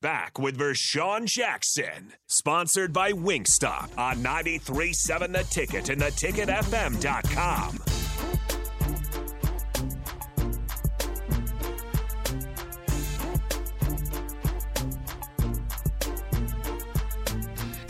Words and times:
Back 0.00 0.38
with 0.38 0.56
Vershawn 0.56 1.26
Jackson, 1.26 2.12
sponsored 2.28 2.92
by 2.92 3.10
Wingstop 3.10 3.98
on 3.98 4.18
93.7 4.18 5.32
The 5.32 5.42
Ticket 5.42 5.88
and 5.88 6.00
theticketfm.com. 6.00 8.07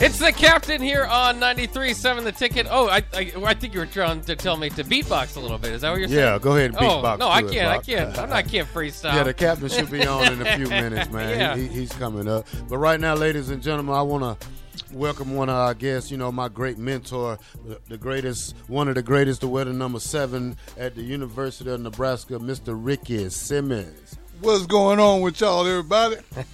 It's 0.01 0.17
the 0.17 0.31
captain 0.31 0.81
here 0.81 1.03
on 1.05 1.41
93.7 1.41 2.23
The 2.23 2.31
Ticket. 2.31 2.67
Oh, 2.69 2.87
I, 2.87 3.03
I, 3.13 3.33
I 3.45 3.53
think 3.53 3.73
you 3.73 3.81
were 3.81 3.85
trying 3.85 4.21
to 4.21 4.35
tell 4.37 4.55
me 4.55 4.69
to 4.69 4.83
beatbox 4.85 5.35
a 5.35 5.41
little 5.41 5.57
bit. 5.57 5.73
Is 5.73 5.81
that 5.81 5.91
what 5.91 5.99
you're 5.99 6.07
saying? 6.07 6.19
Yeah, 6.19 6.39
go 6.39 6.55
ahead 6.55 6.71
and 6.71 6.77
Oh, 6.79 7.15
no, 7.17 7.27
I 7.27 7.41
can't. 7.41 7.67
I 7.67 7.79
can't. 7.79 8.17
I'm 8.17 8.29
not 8.29 8.47
can't 8.47 8.67
freestyle. 8.73 9.13
Yeah, 9.13 9.23
the 9.23 9.33
captain 9.33 9.67
should 9.67 9.91
be 9.91 10.05
on 10.07 10.31
in 10.31 10.41
a 10.45 10.55
few 10.55 10.67
minutes, 10.69 11.11
man. 11.11 11.37
Yeah. 11.37 11.55
He, 11.57 11.63
he- 11.67 11.79
he's 11.81 11.91
coming 11.91 12.29
up. 12.29 12.47
But 12.69 12.77
right 12.77 12.97
now, 12.99 13.13
ladies 13.15 13.49
and 13.49 13.61
gentlemen, 13.61 13.93
I 13.93 14.01
want 14.01 14.39
to 14.39 14.47
welcome 14.93 15.35
one 15.35 15.49
of 15.49 15.55
our 15.55 15.73
guests. 15.73 16.09
You 16.11 16.17
know, 16.17 16.31
my 16.31 16.47
great 16.47 16.77
mentor, 16.77 17.37
the, 17.67 17.81
the 17.89 17.97
greatest, 17.97 18.55
one 18.67 18.87
of 18.87 18.95
the 18.95 19.03
greatest 19.03 19.41
to 19.41 19.49
wear 19.49 19.65
the 19.65 19.73
number 19.73 19.99
seven 19.99 20.55
at 20.77 20.95
the 20.95 21.01
University 21.01 21.69
of 21.71 21.81
Nebraska, 21.81 22.35
Mr. 22.35 22.67
Ricky 22.73 23.29
Simmons. 23.29 24.15
What's 24.39 24.65
going 24.65 25.01
on 25.01 25.19
with 25.19 25.41
y'all, 25.41 25.67
everybody? 25.67 26.15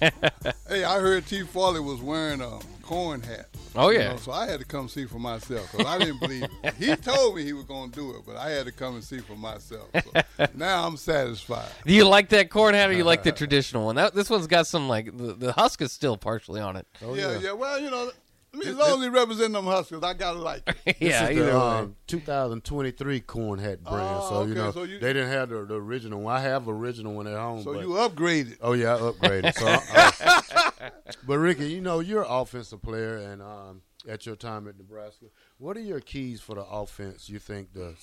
hey, 0.68 0.82
I 0.82 0.98
heard 0.98 1.24
T. 1.26 1.42
Farley 1.44 1.78
was 1.78 2.00
wearing 2.00 2.40
a 2.40 2.58
corn 2.86 3.20
hat. 3.20 3.48
Oh, 3.74 3.90
You 3.90 3.98
yeah. 3.98 4.10
know, 4.12 4.16
so 4.16 4.32
I 4.32 4.46
had 4.46 4.60
to 4.60 4.64
come 4.64 4.88
see 4.88 5.04
for 5.06 5.18
myself 5.18 5.70
because 5.72 5.86
I 5.86 5.98
didn't 5.98 6.20
believe 6.20 6.44
it. 6.62 6.74
He 6.78 6.94
told 6.96 7.34
me 7.36 7.42
he 7.44 7.52
was 7.52 7.64
going 7.64 7.90
to 7.90 7.94
do 7.96 8.10
it, 8.12 8.22
but 8.24 8.36
I 8.36 8.50
had 8.50 8.66
to 8.66 8.72
come 8.72 8.94
and 8.94 9.04
see 9.04 9.18
for 9.18 9.34
myself. 9.36 9.88
So 9.92 10.46
now 10.54 10.86
I'm 10.86 10.96
satisfied. 10.96 11.68
Do 11.84 11.92
you 11.92 12.04
like 12.04 12.28
that 12.30 12.48
corn 12.50 12.74
hat 12.74 12.88
or 12.88 12.92
you 12.92 13.04
like 13.04 13.22
the 13.24 13.32
traditional 13.42 13.86
one? 13.86 13.96
That, 13.96 14.14
this 14.14 14.30
one's 14.30 14.46
got 14.46 14.66
some 14.66 14.88
like 14.88 15.16
the, 15.16 15.34
the 15.34 15.52
husk 15.52 15.82
is 15.82 15.92
still 15.92 16.16
partially 16.16 16.60
on 16.60 16.76
it. 16.76 16.86
Oh, 17.04 17.14
yeah, 17.14 17.38
yeah, 17.38 17.52
Well, 17.52 17.78
you 17.80 17.90
know, 17.90 18.10
I 18.56 18.58
mean, 18.58 18.68
as 18.68 18.76
long 18.76 18.98
as 19.00 19.04
he 19.04 19.08
represent 19.10 19.52
them 19.52 19.66
Huskers, 19.66 20.02
I 20.02 20.14
got 20.14 20.32
to 20.32 20.38
like 20.38 20.62
it. 20.86 20.96
yeah, 21.00 21.26
This 21.26 21.30
is 21.30 21.36
either 21.38 21.52
the 21.52 21.58
way. 21.58 21.64
um, 21.64 21.96
2023 22.06 23.20
corn 23.20 23.58
hat 23.58 23.84
brand. 23.84 23.98
Oh, 24.02 24.28
so 24.28 24.42
you 24.44 24.52
okay, 24.52 24.60
know 24.60 24.70
so 24.72 24.82
you- 24.84 24.98
they 24.98 25.12
didn't 25.12 25.28
have 25.30 25.50
the, 25.50 25.64
the 25.66 25.74
original 25.74 26.20
one. 26.22 26.34
I 26.36 26.40
have 26.40 26.66
original 26.68 27.12
one 27.14 27.26
at 27.26 27.36
home. 27.36 27.62
So 27.62 27.74
but- 27.74 27.82
you 27.82 27.88
upgraded. 27.90 28.56
Oh 28.62 28.72
yeah, 28.72 28.94
I 28.96 28.98
upgraded. 28.98 29.54
So, 29.54 29.66
I- 29.68 30.90
but 31.26 31.38
Ricky, 31.38 31.68
you 31.70 31.80
know 31.82 32.00
you're 32.00 32.22
an 32.22 32.30
offensive 32.30 32.80
player, 32.82 33.16
and 33.18 33.42
um, 33.42 33.82
at 34.08 34.24
your 34.24 34.36
time 34.36 34.66
at 34.68 34.78
Nebraska, 34.78 35.26
what 35.58 35.76
are 35.76 35.80
your 35.80 36.00
keys 36.00 36.40
for 36.40 36.54
the 36.54 36.64
offense? 36.64 37.28
You 37.28 37.38
think 37.38 37.72
to 37.74 37.94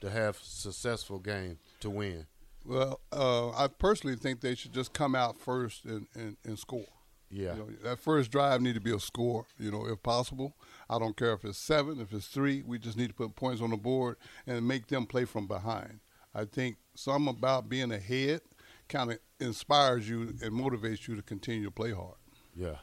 to 0.00 0.10
have 0.10 0.38
successful 0.42 1.18
game 1.18 1.58
to 1.80 1.90
win? 1.90 2.26
Well, 2.64 3.00
uh, 3.12 3.50
I 3.50 3.66
personally 3.68 4.16
think 4.16 4.40
they 4.40 4.54
should 4.54 4.72
just 4.72 4.92
come 4.92 5.14
out 5.14 5.38
first 5.38 5.84
and, 5.84 6.06
and, 6.14 6.36
and 6.44 6.58
score. 6.58 6.84
Yeah. 7.30 7.54
You 7.54 7.58
know, 7.58 7.68
that 7.84 7.98
first 8.00 8.30
drive 8.30 8.60
need 8.60 8.74
to 8.74 8.80
be 8.80 8.94
a 8.94 9.00
score, 9.00 9.46
you 9.58 9.70
know, 9.70 9.86
if 9.86 10.02
possible. 10.02 10.56
I 10.88 10.98
don't 10.98 11.16
care 11.16 11.32
if 11.32 11.44
it's 11.44 11.58
seven, 11.58 12.00
if 12.00 12.12
it's 12.12 12.26
three. 12.26 12.62
We 12.62 12.78
just 12.78 12.96
need 12.96 13.08
to 13.08 13.14
put 13.14 13.36
points 13.36 13.60
on 13.60 13.70
the 13.70 13.76
board 13.76 14.16
and 14.46 14.66
make 14.66 14.86
them 14.86 15.06
play 15.06 15.24
from 15.24 15.46
behind. 15.46 16.00
I 16.34 16.44
think 16.44 16.76
some 16.94 17.28
about 17.28 17.68
being 17.68 17.92
ahead 17.92 18.40
kind 18.88 19.12
of 19.12 19.18
inspires 19.40 20.08
you 20.08 20.34
and 20.42 20.52
motivates 20.52 21.06
you 21.06 21.16
to 21.16 21.22
continue 21.22 21.64
to 21.64 21.70
play 21.70 21.92
hard. 21.92 22.16
Yeah. 22.56 22.76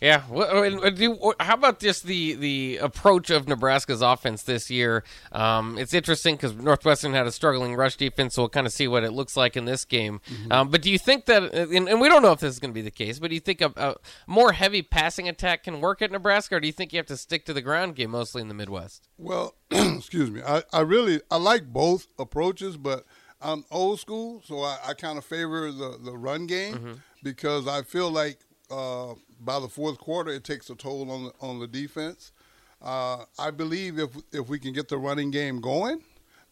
Yeah. 0.00 0.22
Well, 0.28 0.64
and- 0.64 0.80
and 0.82 0.96
do- 0.96 1.32
How 1.38 1.54
about 1.54 1.78
just 1.78 2.02
the 2.04 2.34
the 2.34 2.78
approach 2.78 3.30
of 3.30 3.46
Nebraska's 3.46 4.02
offense 4.02 4.42
this 4.42 4.68
year? 4.68 5.04
Um, 5.30 5.78
it's 5.78 5.94
interesting 5.94 6.34
because 6.34 6.54
Northwestern 6.56 7.12
had 7.12 7.28
a 7.28 7.30
struggling 7.30 7.76
rush 7.76 7.96
defense, 7.96 8.34
so 8.34 8.42
we'll 8.42 8.48
kind 8.48 8.66
of 8.66 8.72
see 8.72 8.88
what 8.88 9.04
it 9.04 9.12
looks 9.12 9.36
like 9.36 9.56
in 9.56 9.64
this 9.64 9.84
game. 9.84 10.20
Um, 10.50 10.70
but 10.70 10.82
do 10.82 10.90
you 10.90 10.98
think 10.98 11.26
that, 11.26 11.54
and, 11.54 11.88
and 11.88 12.00
we 12.00 12.08
don't 12.08 12.22
know 12.22 12.32
if 12.32 12.40
this 12.40 12.52
is 12.52 12.58
going 12.58 12.72
to 12.72 12.74
be 12.74 12.82
the 12.82 12.90
case, 12.90 13.20
but 13.20 13.28
do 13.28 13.34
you 13.34 13.40
think 13.40 13.60
a, 13.60 13.72
a 13.76 13.94
more 14.26 14.50
heavy 14.52 14.82
passing 14.82 15.28
attack 15.28 15.62
can 15.64 15.80
work 15.80 16.02
at 16.02 16.10
Nebraska, 16.10 16.56
or 16.56 16.60
do 16.60 16.66
you 16.66 16.72
think 16.72 16.92
you 16.92 16.96
have 16.98 17.06
to 17.06 17.16
stick 17.16 17.44
to 17.46 17.52
the 17.52 17.62
ground 17.62 17.94
game 17.94 18.10
mostly 18.10 18.42
in 18.42 18.48
the 18.48 18.54
Midwest? 18.54 19.08
Well, 19.18 19.54
excuse 19.70 20.32
me. 20.32 20.42
I, 20.44 20.64
I 20.72 20.80
really 20.80 21.20
I 21.30 21.36
like 21.36 21.66
both 21.72 22.08
approaches, 22.18 22.76
but 22.76 23.06
I'm 23.40 23.64
old 23.70 24.00
school, 24.00 24.42
so 24.44 24.62
I, 24.62 24.78
I 24.88 24.94
kind 24.94 25.16
of 25.16 25.24
favor 25.24 25.70
the, 25.70 25.96
the 26.02 26.16
run 26.16 26.48
game 26.48 27.02
because 27.22 27.68
I 27.68 27.82
feel 27.82 28.10
like 28.10 28.38
uh, 28.70 29.14
by 29.40 29.58
the 29.60 29.68
fourth 29.68 29.98
quarter 29.98 30.30
it 30.30 30.44
takes 30.44 30.70
a 30.70 30.74
toll 30.74 31.10
on 31.10 31.24
the, 31.24 31.32
on 31.40 31.58
the 31.58 31.66
defense. 31.66 32.32
Uh, 32.80 33.24
I 33.38 33.50
believe 33.50 33.98
if 33.98 34.10
if 34.32 34.48
we 34.48 34.58
can 34.58 34.72
get 34.72 34.88
the 34.88 34.98
running 34.98 35.30
game 35.30 35.60
going, 35.60 36.02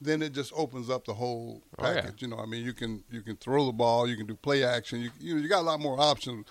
then 0.01 0.23
it 0.23 0.33
just 0.33 0.53
opens 0.55 0.89
up 0.89 1.05
the 1.05 1.15
whole 1.15 1.63
Oh, 1.79 1.87
yeah. 1.93 2.01
package. 2.03 2.23
You 2.23 2.29
know, 2.29 2.39
I 2.39 2.47
mean, 2.47 2.65
you 2.65 2.73
can 2.73 3.03
you 3.11 3.23
can 3.23 3.37
throw 3.37 3.67
the 3.67 3.73
ball, 3.73 4.09
you 4.09 4.17
can 4.17 4.27
do 4.27 4.35
play 4.37 4.63
action, 4.65 5.01
you 5.01 5.11
you, 5.19 5.35
know, 5.35 5.41
you 5.41 5.49
got 5.49 5.61
a 5.61 5.63
lot 5.63 5.81
more 5.81 6.01
options, 6.01 6.47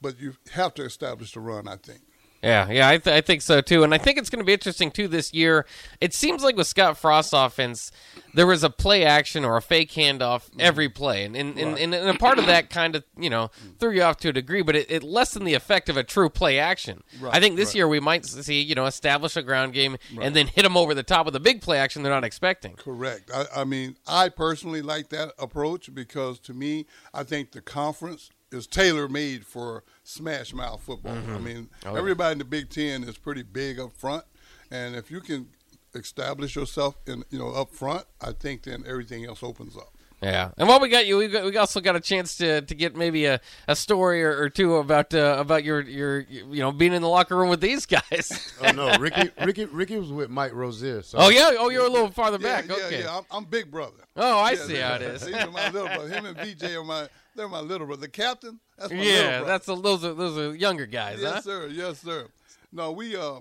but 0.00 0.20
you 0.20 0.34
have 0.52 0.72
to 0.74 0.84
establish 0.84 1.32
the 1.32 1.40
run. 1.40 1.66
I 1.68 1.76
think. 1.76 2.00
Yeah, 2.42 2.70
yeah, 2.70 2.88
I, 2.88 2.98
th- 2.98 3.16
I 3.16 3.20
think 3.20 3.42
so 3.42 3.60
too, 3.60 3.82
and 3.82 3.92
I 3.92 3.98
think 3.98 4.16
it's 4.16 4.30
going 4.30 4.38
to 4.38 4.44
be 4.44 4.52
interesting 4.52 4.92
too 4.92 5.08
this 5.08 5.34
year. 5.34 5.66
It 6.00 6.14
seems 6.14 6.44
like 6.44 6.56
with 6.56 6.68
Scott 6.68 6.96
Frost's 6.96 7.32
offense, 7.32 7.90
there 8.32 8.46
was 8.46 8.62
a 8.62 8.70
play 8.70 9.04
action 9.04 9.44
or 9.44 9.56
a 9.56 9.62
fake 9.62 9.90
handoff 9.90 10.48
every 10.56 10.86
mm-hmm. 10.86 10.96
play, 10.96 11.24
and 11.24 11.34
and, 11.34 11.58
and, 11.58 11.76
and, 11.76 11.94
a 11.94 12.14
part 12.14 12.38
of 12.38 12.46
that 12.46 12.70
kind 12.70 12.94
of 12.94 13.02
you 13.18 13.28
know 13.28 13.50
threw 13.80 13.90
you 13.90 14.02
off 14.02 14.18
to 14.18 14.28
a 14.28 14.32
degree, 14.32 14.62
but 14.62 14.76
it, 14.76 14.88
it 14.88 15.02
lessened 15.02 15.48
the 15.48 15.54
effect 15.54 15.88
of 15.88 15.96
a 15.96 16.04
true 16.04 16.30
play 16.30 16.60
action. 16.60 17.02
I 17.28 17.40
think 17.40 17.56
this 17.56 17.74
year 17.74 17.88
we 17.88 17.98
might 17.98 18.24
see 18.24 18.62
you 18.62 18.76
know 18.76 18.86
establish 18.86 19.36
a 19.36 19.42
ground 19.42 19.72
game 19.72 19.96
and 20.20 20.36
then 20.36 20.46
hit 20.46 20.62
them 20.62 20.76
over 20.76 20.94
the 20.94 21.02
top 21.02 21.26
with 21.26 21.34
a 21.34 21.40
big 21.40 21.60
play 21.60 21.78
action 21.78 22.04
they're 22.04 22.12
not 22.12 22.24
expecting. 22.24 22.74
Correct. 22.74 23.32
I, 23.34 23.46
I 23.56 23.64
mean, 23.64 23.96
I 24.06 24.28
personally 24.28 24.82
like 24.82 25.08
that 25.08 25.32
approach 25.40 25.92
because 25.92 26.38
to 26.40 26.54
me, 26.54 26.86
I 27.12 27.24
think 27.24 27.50
the 27.50 27.60
conference 27.60 28.30
is 28.52 28.66
tailor 28.66 29.08
made 29.08 29.44
for 29.46 29.84
smash 30.04 30.52
mouth 30.54 30.80
football. 30.82 31.14
Mm-hmm. 31.14 31.34
I 31.34 31.38
mean, 31.38 31.68
Oh, 31.86 31.94
everybody 31.96 32.32
in 32.32 32.38
the 32.38 32.44
Big 32.44 32.70
Ten 32.70 33.04
is 33.04 33.18
pretty 33.18 33.42
big 33.42 33.78
up 33.78 33.92
front, 33.92 34.24
and 34.70 34.94
if 34.96 35.10
you 35.10 35.20
can 35.20 35.48
establish 35.94 36.56
yourself 36.56 36.96
in 37.06 37.24
you 37.30 37.38
know 37.38 37.50
up 37.50 37.72
front, 37.72 38.04
I 38.20 38.32
think 38.32 38.62
then 38.64 38.84
everything 38.86 39.24
else 39.24 39.42
opens 39.42 39.76
up. 39.76 39.92
Yeah, 40.20 40.50
and 40.58 40.66
while 40.68 40.80
we 40.80 40.88
got 40.88 41.06
you, 41.06 41.16
we, 41.18 41.28
got, 41.28 41.44
we 41.44 41.56
also 41.56 41.80
got 41.80 41.94
a 41.94 42.00
chance 42.00 42.36
to, 42.38 42.60
to 42.62 42.74
get 42.74 42.96
maybe 42.96 43.26
a, 43.26 43.40
a 43.68 43.76
story 43.76 44.24
or, 44.24 44.36
or 44.36 44.50
two 44.50 44.74
about 44.74 45.14
uh, 45.14 45.36
about 45.38 45.62
your, 45.62 45.80
your 45.80 46.22
you 46.22 46.58
know 46.60 46.72
being 46.72 46.92
in 46.92 47.02
the 47.02 47.08
locker 47.08 47.36
room 47.36 47.48
with 47.48 47.60
these 47.60 47.86
guys. 47.86 48.54
Oh 48.60 48.72
no, 48.72 48.98
Ricky, 48.98 49.30
Ricky, 49.44 49.66
Ricky 49.66 49.96
was 49.96 50.10
with 50.10 50.28
Mike 50.30 50.52
Rozier. 50.52 51.02
So 51.02 51.18
Oh 51.20 51.28
yeah. 51.28 51.52
Oh, 51.56 51.68
you're 51.68 51.86
a 51.86 51.88
little 51.88 52.10
farther 52.10 52.38
Yeah, 52.40 52.56
back. 52.62 52.68
yeah, 52.68 52.84
okay. 52.86 53.00
yeah. 53.02 53.16
I'm, 53.18 53.24
I'm 53.30 53.44
big 53.44 53.70
brother. 53.70 54.02
Oh, 54.16 54.38
I 54.40 54.50
Yeah, 54.52 54.56
see 54.64 54.76
how 54.76 54.94
it 54.96 55.02
is. 55.02 55.20
These 55.26 55.36
are 55.36 55.50
my 55.52 55.70
little 55.70 55.86
brother. 55.86 56.08
Him 56.08 56.26
and 56.26 56.36
VJ 56.36 56.64
are 56.74 56.82
my 56.82 57.08
they're 57.38 57.48
my 57.48 57.60
little 57.60 57.86
brother. 57.86 58.02
The 58.02 58.08
captain, 58.08 58.58
that's 58.76 58.92
my 58.92 58.98
little 58.98 59.14
yeah, 59.14 59.42
that's 59.44 59.68
a, 59.68 59.76
those 59.76 60.04
are 60.04 60.12
those 60.12 60.36
are 60.36 60.54
younger 60.54 60.86
guys, 60.86 61.20
Yes, 61.20 61.34
huh? 61.34 61.40
sir. 61.42 61.66
Yes, 61.68 62.00
sir. 62.00 62.26
No, 62.72 62.90
we 62.92 63.16
uh, 63.16 63.36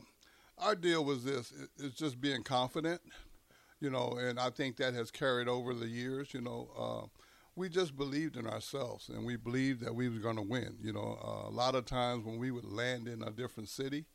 our 0.60 0.76
deal 0.76 1.04
was 1.04 1.24
this: 1.26 1.52
it- 1.52 1.70
it's 1.84 1.96
just 1.96 2.22
being 2.22 2.44
confident, 2.44 3.02
you 3.82 3.90
know, 3.90 4.18
and 4.20 4.40
I 4.40 4.52
think 4.52 4.78
that 4.78 4.94
has 4.94 5.12
carried 5.12 5.48
over 5.48 5.74
the 5.74 5.88
years. 5.88 6.34
You 6.34 6.42
know, 6.42 6.70
uh, 6.78 7.08
we 7.56 7.70
just 7.70 7.98
believed 7.98 8.38
in 8.38 8.46
ourselves, 8.48 9.10
and 9.10 9.26
we 9.26 9.36
believed 9.36 9.82
that 9.84 9.96
we 9.96 10.08
was 10.10 10.20
going 10.20 10.36
to 10.38 10.44
win. 10.44 10.78
You 10.82 10.94
know, 10.94 11.18
uh, 11.24 11.50
a 11.50 11.54
lot 11.54 11.74
of 11.76 11.86
times 11.86 12.24
when 12.24 12.38
we 12.38 12.52
would 12.52 12.66
land 12.66 13.08
in 13.08 13.24
a 13.24 13.32
different 13.32 13.68
city, 13.70 14.06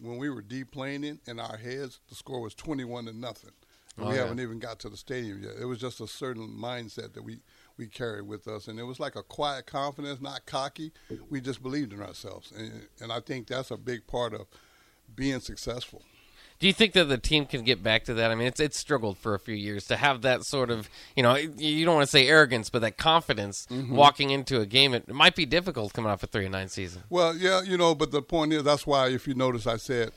when 0.00 0.18
we 0.18 0.30
were 0.30 0.42
deplaning 0.42 1.18
in 1.26 1.40
our 1.40 1.56
heads, 1.56 1.98
the 2.08 2.14
score 2.14 2.40
was 2.40 2.54
twenty-one 2.54 3.06
to 3.06 3.12
nothing. 3.12 3.50
And 3.96 4.06
Oh, 4.06 4.10
we 4.10 4.14
yeah. 4.14 4.22
haven't 4.22 4.38
even 4.38 4.60
got 4.60 4.78
to 4.80 4.88
the 4.88 4.96
stadium 4.96 5.42
yet. 5.42 5.54
It 5.60 5.64
was 5.64 5.80
just 5.80 6.00
a 6.00 6.06
certain 6.06 6.48
mindset 6.48 7.14
that 7.14 7.24
we 7.24 7.40
we 7.78 7.86
carried 7.86 8.26
with 8.26 8.46
us, 8.48 8.68
and 8.68 8.78
it 8.78 8.82
was 8.84 8.98
like 9.00 9.16
a 9.16 9.22
quiet 9.22 9.66
confidence, 9.66 10.20
not 10.20 10.44
cocky. 10.46 10.92
We 11.30 11.40
just 11.40 11.62
believed 11.62 11.92
in 11.92 12.02
ourselves, 12.02 12.52
and, 12.56 12.88
and 13.00 13.12
I 13.12 13.20
think 13.20 13.46
that's 13.46 13.70
a 13.70 13.76
big 13.76 14.06
part 14.06 14.34
of 14.34 14.46
being 15.14 15.40
successful. 15.40 16.02
Do 16.60 16.66
you 16.66 16.72
think 16.72 16.92
that 16.94 17.04
the 17.04 17.18
team 17.18 17.46
can 17.46 17.62
get 17.62 17.84
back 17.84 18.02
to 18.06 18.14
that? 18.14 18.32
I 18.32 18.34
mean, 18.34 18.48
it's 18.48 18.58
it's 18.58 18.76
struggled 18.76 19.16
for 19.16 19.32
a 19.36 19.38
few 19.38 19.54
years 19.54 19.86
to 19.86 19.96
have 19.96 20.22
that 20.22 20.42
sort 20.44 20.70
of, 20.70 20.90
you 21.14 21.22
know, 21.22 21.36
you 21.36 21.84
don't 21.84 21.94
want 21.94 22.06
to 22.08 22.10
say 22.10 22.26
arrogance, 22.26 22.68
but 22.68 22.80
that 22.80 22.96
confidence 22.96 23.64
Mm-hmm. 23.70 23.94
walking 23.94 24.30
into 24.30 24.60
a 24.60 24.66
game. 24.66 24.92
It 24.92 25.08
might 25.08 25.36
be 25.36 25.46
difficult 25.46 25.92
coming 25.92 26.10
off 26.10 26.24
a 26.24 26.26
three 26.26 26.46
and 26.46 26.52
nine 26.52 26.68
season. 26.68 27.04
Well, 27.10 27.36
yeah, 27.36 27.62
you 27.62 27.76
know, 27.78 27.94
but 27.94 28.10
the 28.10 28.22
point 28.22 28.52
is, 28.52 28.64
that's 28.64 28.88
why 28.88 29.06
if 29.08 29.28
you 29.28 29.34
notice, 29.34 29.68
I 29.68 29.76
said 29.76 30.10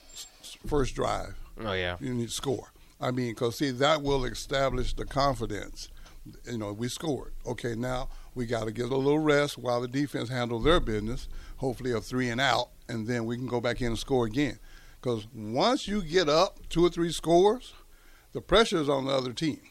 first 0.65 0.95
drive, 0.95 1.35
Oh 1.63 1.73
yeah. 1.73 1.97
you 1.99 2.11
need 2.15 2.29
to 2.29 2.33
score. 2.33 2.71
I 2.99 3.11
mean, 3.11 3.33
because 3.33 3.57
see, 3.57 3.69
that 3.69 4.01
will 4.01 4.25
establish 4.25 4.95
the 4.95 5.05
confidence 5.05 5.89
You 6.45 6.57
know, 6.57 6.73
we 6.73 6.87
scored. 6.87 7.33
Okay, 7.45 7.75
now 7.75 8.09
we 8.35 8.45
got 8.45 8.65
to 8.65 8.71
get 8.71 8.85
a 8.85 8.95
little 8.95 9.19
rest 9.19 9.57
while 9.57 9.81
the 9.81 9.87
defense 9.87 10.29
handles 10.29 10.63
their 10.63 10.79
business. 10.79 11.27
Hopefully, 11.57 11.91
a 11.91 12.01
three 12.01 12.29
and 12.29 12.39
out, 12.39 12.69
and 12.87 13.07
then 13.07 13.25
we 13.25 13.37
can 13.37 13.47
go 13.47 13.59
back 13.59 13.81
in 13.81 13.87
and 13.87 13.99
score 13.99 14.25
again. 14.25 14.59
Because 15.01 15.27
once 15.33 15.87
you 15.87 16.03
get 16.03 16.29
up 16.29 16.59
two 16.69 16.85
or 16.85 16.89
three 16.89 17.11
scores, 17.11 17.73
the 18.33 18.41
pressure 18.41 18.77
is 18.77 18.89
on 18.89 19.05
the 19.05 19.11
other 19.11 19.33
team 19.33 19.61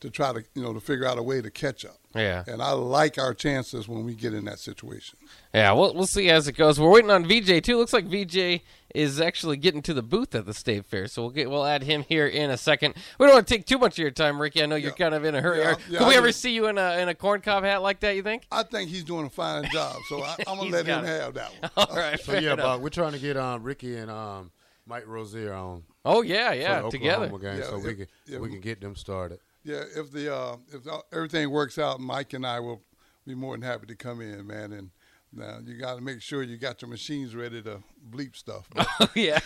to 0.00 0.10
try 0.10 0.32
to 0.32 0.44
you 0.54 0.62
know 0.62 0.72
to 0.72 0.80
figure 0.80 1.06
out 1.06 1.18
a 1.18 1.22
way 1.22 1.40
to 1.40 1.50
catch 1.50 1.84
up. 1.84 1.98
Yeah. 2.14 2.44
And 2.46 2.62
I 2.62 2.72
like 2.72 3.18
our 3.18 3.34
chances 3.34 3.86
when 3.88 4.04
we 4.04 4.14
get 4.14 4.32
in 4.32 4.46
that 4.46 4.58
situation. 4.58 5.18
Yeah, 5.52 5.72
we'll 5.72 5.94
we'll 5.94 6.06
see 6.06 6.30
as 6.30 6.48
it 6.48 6.52
goes. 6.52 6.78
We're 6.80 6.90
waiting 6.90 7.10
on 7.10 7.24
VJ 7.26 7.62
too. 7.62 7.76
Looks 7.76 7.92
like 7.92 8.06
VJ 8.06 8.62
is 8.94 9.20
actually 9.20 9.58
getting 9.58 9.82
to 9.82 9.92
the 9.92 10.02
booth 10.02 10.34
at 10.34 10.46
the 10.46 10.54
state 10.54 10.86
fair, 10.86 11.06
so 11.08 11.22
we'll 11.22 11.30
get 11.30 11.50
we'll 11.50 11.66
add 11.66 11.82
him 11.82 12.04
here 12.08 12.26
in 12.26 12.50
a 12.50 12.56
second. 12.56 12.94
We 13.18 13.26
don't 13.26 13.34
want 13.34 13.46
to 13.48 13.54
take 13.54 13.66
too 13.66 13.76
much 13.78 13.94
of 13.94 13.98
your 13.98 14.10
time, 14.10 14.40
Ricky. 14.40 14.62
I 14.62 14.66
know 14.66 14.76
you're 14.76 14.90
Yeah. 14.92 14.96
kind 14.96 15.14
of 15.14 15.24
in 15.24 15.34
a 15.34 15.40
hurry. 15.42 15.58
Yeah, 15.60 15.72
Are- 15.72 15.76
yeah, 15.90 15.98
Could 15.98 16.08
we 16.08 16.14
I 16.14 16.16
ever 16.18 16.28
just- 16.28 16.40
see 16.40 16.52
you 16.54 16.66
in 16.68 16.78
a 16.78 16.98
in 17.00 17.08
a 17.08 17.14
corn 17.14 17.40
cob 17.42 17.64
hat 17.64 17.82
like 17.82 18.00
that? 18.00 18.16
You 18.16 18.22
think? 18.22 18.44
I 18.50 18.62
think 18.62 18.88
he's 18.90 19.04
doing 19.04 19.26
a 19.26 19.30
fine 19.30 19.68
job, 19.70 19.96
so 20.08 20.22
I, 20.22 20.36
I'm 20.46 20.56
gonna 20.58 20.70
let 20.70 20.86
him 20.86 21.04
it. 21.04 21.08
have 21.08 21.34
that 21.34 21.50
one. 21.60 21.70
All 21.76 21.96
right. 21.96 22.18
So 22.18 22.32
yeah, 22.32 22.54
enough. 22.54 22.58
Buck, 22.64 22.80
we're 22.80 22.88
trying 22.90 23.12
to 23.12 23.18
get 23.18 23.36
um, 23.36 23.62
Ricky 23.62 23.96
and 23.96 24.10
um, 24.10 24.50
Mike 24.86 25.06
Rozier 25.06 25.52
on 25.52 25.82
Oh 26.04 26.22
yeah, 26.22 26.52
yeah, 26.52 26.82
together. 26.88 27.24
Oklahoma 27.26 27.38
game, 27.42 27.58
Yeah, 27.58 27.64
so 27.70 27.78
we 27.78 27.94
can 27.94 28.06
yeah, 28.26 28.38
we 28.38 28.48
can 28.48 28.60
get 28.60 28.80
them 28.80 28.94
started. 28.96 29.40
Yeah, 29.66 29.82
if 29.96 30.12
the 30.12 30.32
uh, 30.32 30.56
if 30.72 30.82
everything 31.12 31.50
works 31.50 31.76
out, 31.76 31.98
Mike 31.98 32.32
and 32.34 32.46
I 32.46 32.60
will 32.60 32.82
be 33.26 33.34
more 33.34 33.54
than 33.54 33.62
happy 33.62 33.86
to 33.86 33.96
come 33.96 34.20
in, 34.20 34.46
man. 34.46 34.72
And 34.72 34.90
now 35.32 35.58
you 35.64 35.76
got 35.76 35.96
to 35.96 36.00
make 36.00 36.22
sure 36.22 36.44
you 36.44 36.56
got 36.56 36.80
your 36.82 36.88
machines 36.88 37.34
ready 37.34 37.60
to 37.62 37.82
bleep 38.08 38.36
stuff. 38.36 38.68
But, 38.72 38.86
Oh 39.00 39.08
yeah. 39.16 39.40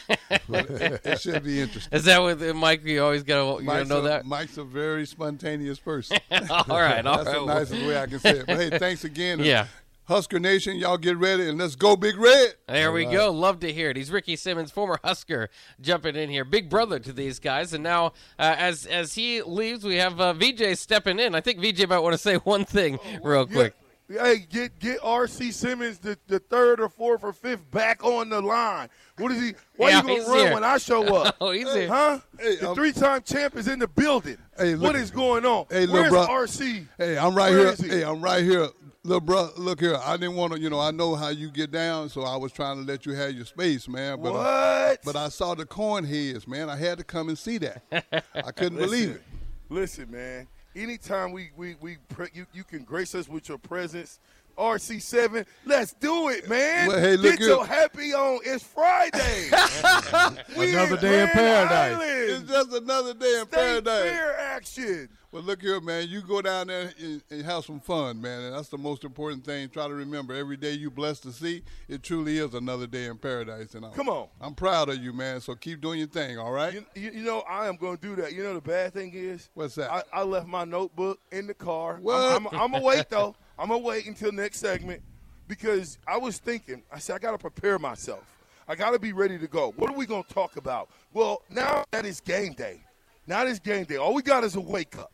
but 0.47 0.69
it, 0.71 1.01
it 1.07 1.21
should 1.23 1.43
be 1.43 1.59
interesting. 1.59 1.97
Is 1.97 2.05
that 2.05 2.23
with 2.23 2.43
Mike? 2.55 2.85
You 2.85 3.03
always 3.03 3.23
gotta 3.23 3.63
you 3.63 3.85
know 3.87 4.01
a, 4.01 4.03
that. 4.03 4.27
Mike's 4.27 4.59
a 4.59 4.65
very 4.65 5.07
spontaneous 5.07 5.79
person. 5.79 6.19
all 6.31 6.65
right, 6.69 7.07
all 7.07 7.25
That's 7.25 7.29
right. 7.29 7.39
the 7.39 7.47
nicest 7.47 7.83
way 7.87 7.99
I 7.99 8.07
can 8.07 8.19
say 8.19 8.39
it. 8.41 8.47
But 8.47 8.57
hey, 8.59 8.79
thanks 8.79 9.05
again. 9.05 9.41
Yeah. 9.41 9.69
Husker 10.11 10.41
Nation, 10.41 10.77
y'all 10.77 10.99
get 10.99 11.17
ready 11.17 11.49
and 11.49 11.57
let's 11.59 11.77
go, 11.77 11.95
Big 11.95 12.17
Red. 12.19 12.55
There 12.67 12.91
we 12.91 13.05
go. 13.05 13.31
Love 13.31 13.61
to 13.61 13.73
hear 13.73 13.91
it. 13.91 13.97
He's 13.97 14.11
Ricky 14.11 14.35
Simmons, 14.35 14.73
former 14.73 14.99
Husker, 15.05 15.49
jumping 15.81 16.17
in 16.17 16.29
here, 16.31 16.45
big 16.45 16.69
brother 16.69 16.99
to 16.99 17.13
these 17.13 17.39
guys. 17.39 17.73
And 17.73 17.85
now, 17.85 18.07
uh, 18.37 18.57
as 18.59 18.87
as 18.87 19.15
he 19.15 19.41
leaves, 19.41 19.85
we 19.85 19.95
have 19.97 20.21
uh, 20.21 20.33
VJ 20.33 20.77
stepping 20.77 21.21
in. 21.21 21.37
I 21.37 21.41
think 21.41 21.61
VJ 21.61 21.89
might 21.89 22.01
want 22.01 22.15
to 22.15 22.19
say 22.19 22.35
one 22.39 22.65
thing 22.65 22.99
real 23.23 23.47
quick. 23.47 23.73
Hey, 24.09 24.39
get 24.51 24.77
get 24.81 24.99
RC 25.03 25.53
Simmons 25.53 25.99
the, 26.01 26.19
the 26.27 26.41
third 26.41 26.81
or 26.81 26.89
fourth 26.89 27.23
or 27.23 27.33
fifth 27.33 27.71
back 27.71 28.03
on 28.03 28.29
the 28.31 28.41
line. 28.41 28.89
What 29.19 29.31
is 29.31 29.41
he? 29.41 29.53
Why 29.77 29.91
Yeah, 29.91 30.03
you 30.03 30.09
gonna 30.19 30.29
run 30.29 30.39
here. 30.39 30.55
when 30.55 30.65
I 30.65 30.79
show 30.79 31.05
up? 31.15 31.37
Oh, 31.41 31.53
he's 31.53 31.73
here. 31.73 31.87
Huh? 31.87 32.19
Hey, 32.37 32.57
the 32.57 32.71
um, 32.71 32.75
three-time 32.75 33.23
champ 33.23 33.55
is 33.55 33.69
in 33.69 33.79
the 33.79 33.87
building. 33.87 34.37
Hey, 34.59 34.75
what 34.75 34.95
look- 34.95 34.97
is 34.97 35.13
going 35.13 35.47
on? 35.47 35.67
Hey, 35.71 35.87
little 35.87 36.11
Where's 36.11 36.11
bro- 36.11 36.27
RC? 36.27 36.87
Hey, 36.99 37.17
I'm 37.17 37.37
right 37.37 37.51
Where 37.53 37.59
here. 37.61 37.69
is 37.69 37.81
he? 37.81 37.89
Hey, 37.89 38.03
I'm 38.05 38.21
right 38.21 38.43
here. 38.43 38.67
Little 39.03 39.21
bro, 39.23 39.49
look 39.57 39.81
here. 39.81 39.97
I 40.05 40.19
didn't 40.19 40.37
want 40.37 40.53
to, 40.53 40.61
you 40.61 40.69
know, 40.69 40.79
I 40.79 40.91
know 40.91 41.15
how 41.15 41.29
you 41.29 41.51
get 41.51 41.71
down, 41.71 42.11
so 42.11 42.21
I 42.23 42.37
was 42.37 42.53
trying 42.53 42.77
to 42.77 42.83
let 42.83 43.07
you 43.07 43.13
have 43.15 43.33
your 43.33 43.47
space, 43.47 43.89
man. 43.89 44.21
But 44.21 44.35
uh, 44.35 44.39
I, 44.41 44.97
but 45.03 45.17
I 45.17 45.31
saw 45.31 45.55
the 45.55 45.65
corn 45.65 46.05
heads, 46.05 46.47
man. 46.47 46.69
I 46.69 46.77
had 46.77 46.99
to 46.99 47.05
come 47.05 47.31
and 47.31 47.39
see 47.39 47.57
that. 47.59 47.83
I 48.35 48.51
couldn't 48.53 48.77
believe 48.77 49.11
it. 49.13 49.23
Listen, 49.71 50.11
man. 50.11 50.47
Anytime 50.77 51.33
we 51.33 51.51
we 51.57 51.77
we 51.81 51.97
pre- 52.11 52.29
you 52.35 52.45
you 52.53 52.63
can 52.63 52.85
grace 52.85 53.15
us 53.15 53.27
with 53.29 53.49
your 53.49 53.59
presence. 53.59 54.19
RC7, 54.59 55.47
let's 55.65 55.95
do 55.95 56.29
it, 56.29 56.47
man. 56.47 56.89
Well, 56.89 57.01
hey, 57.01 57.17
look 57.17 57.31
Get 57.33 57.39
here. 57.39 57.49
your 57.49 57.65
happy 57.67 58.13
on. 58.13 58.41
It's 58.45 58.63
Friday. 58.63 59.49
Another 60.55 60.99
day 60.99 61.23
in 61.23 61.29
paradise. 61.29 61.99
It's 62.03 62.51
just 62.51 62.73
another 62.73 63.15
day 63.15 63.39
in 63.41 63.47
State 63.47 63.51
paradise. 63.51 64.11
fair 64.11 64.39
action. 64.39 65.09
Well, 65.33 65.45
look 65.45 65.63
here, 65.63 65.81
man. 65.81 66.09
You 66.09 66.23
go 66.23 66.43
down 66.43 66.67
there 66.67 66.91
and, 67.01 67.23
and 67.31 67.45
have 67.45 67.65
some 67.65 67.79
fun, 67.79 68.21
man. 68.21 68.41
And 68.43 68.55
that's 68.55 68.69
the 68.69 68.79
most 68.79 69.05
important 69.05 69.45
thing. 69.45 69.69
Try 69.69 69.87
to 69.87 69.95
remember 69.95 70.35
every 70.35 70.57
day 70.57 70.73
you 70.73 70.91
blessed 70.91 71.23
to 71.23 71.33
see, 71.33 71.63
it 71.89 72.03
truly 72.03 72.39
is 72.39 72.55
another 72.55 72.89
day 72.89 73.07
in 73.07 73.17
paradise. 73.17 73.75
And 73.75 73.87
I'm, 73.87 73.93
Come 73.93 74.09
on. 74.09 74.27
I'm 74.41 74.57
proud 74.57 74.89
of 74.89 74.97
you, 74.97 75.13
man. 75.13 75.41
So 75.41 75.55
keep 75.55 75.81
doing 75.81 76.01
your 76.01 76.09
thing, 76.09 76.37
all 76.37 76.51
right? 76.51 76.75
You, 76.75 76.85
you, 76.97 77.11
you 77.13 77.23
know, 77.23 77.45
I 77.49 77.69
am 77.69 77.77
going 77.77 77.97
to 77.99 78.03
do 78.03 78.21
that. 78.21 78.33
You 78.33 78.43
know, 78.43 78.55
the 78.55 78.61
bad 78.61 78.93
thing 78.93 79.13
is, 79.15 79.49
What's 79.55 79.77
that? 79.77 79.93
I, 79.93 80.03
I 80.13 80.23
left 80.25 80.49
my 80.49 80.65
notebook 80.65 81.21
in 81.31 81.47
the 81.47 81.55
car. 81.55 81.99
What? 82.03 82.17
I'm, 82.17 82.49
I'm, 82.49 82.61
I'm 82.61 82.73
gonna 82.73 82.85
wait 82.85 83.09
though. 83.09 83.37
I'm 83.59 83.69
gonna 83.69 83.79
wait 83.79 84.07
until 84.07 84.33
next 84.33 84.59
segment 84.59 85.01
because 85.47 85.99
I 86.09 86.17
was 86.17 86.39
thinking. 86.39 86.83
I 86.91 86.99
said 86.99 87.15
I 87.15 87.19
got 87.21 87.33
to 87.33 87.39
prepare 87.39 87.79
myself. 87.79 88.25
I 88.67 88.75
got 88.75 88.91
to 88.91 88.99
be 88.99 89.13
ready 89.13 89.39
to 89.39 89.47
go. 89.47 89.73
What 89.77 89.91
are 89.91 89.97
we 89.97 90.07
gonna 90.07 90.25
talk 90.25 90.57
about? 90.57 90.89
Well, 91.13 91.43
now 91.51 91.85
that 91.93 92.05
is 92.05 92.21
game 92.21 92.55
day. 92.55 92.81
Now 93.29 93.45
it's 93.47 93.61
game 93.61 93.85
day. 93.85 93.97
All 93.97 94.13
we 94.13 94.23
got 94.23 94.43
is 94.43 94.57
a 94.57 94.61
wake 94.61 94.99
up. 94.99 95.13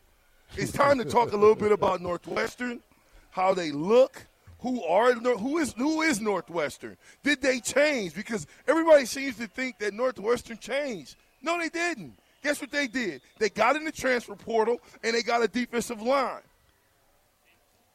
It's 0.55 0.71
time 0.71 0.97
to 0.97 1.05
talk 1.05 1.33
a 1.33 1.37
little 1.37 1.55
bit 1.55 1.71
about 1.71 2.01
Northwestern, 2.01 2.81
how 3.31 3.53
they 3.53 3.71
look. 3.71 4.25
Who 4.61 4.83
are 4.83 5.13
who 5.13 5.59
is 5.59 5.73
who 5.73 6.01
is 6.01 6.19
Northwestern? 6.19 6.97
Did 7.23 7.41
they 7.41 7.59
change? 7.59 8.15
Because 8.15 8.47
everybody 8.67 9.05
seems 9.05 9.37
to 9.37 9.47
think 9.47 9.77
that 9.79 9.93
Northwestern 9.93 10.57
changed. 10.57 11.15
No, 11.43 11.59
they 11.59 11.69
didn't. 11.69 12.17
Guess 12.43 12.61
what 12.61 12.71
they 12.71 12.87
did? 12.87 13.21
They 13.39 13.49
got 13.49 13.75
in 13.75 13.83
the 13.83 13.91
transfer 13.91 14.35
portal 14.35 14.79
and 15.03 15.13
they 15.15 15.21
got 15.21 15.43
a 15.43 15.47
defensive 15.47 16.01
line. 16.01 16.41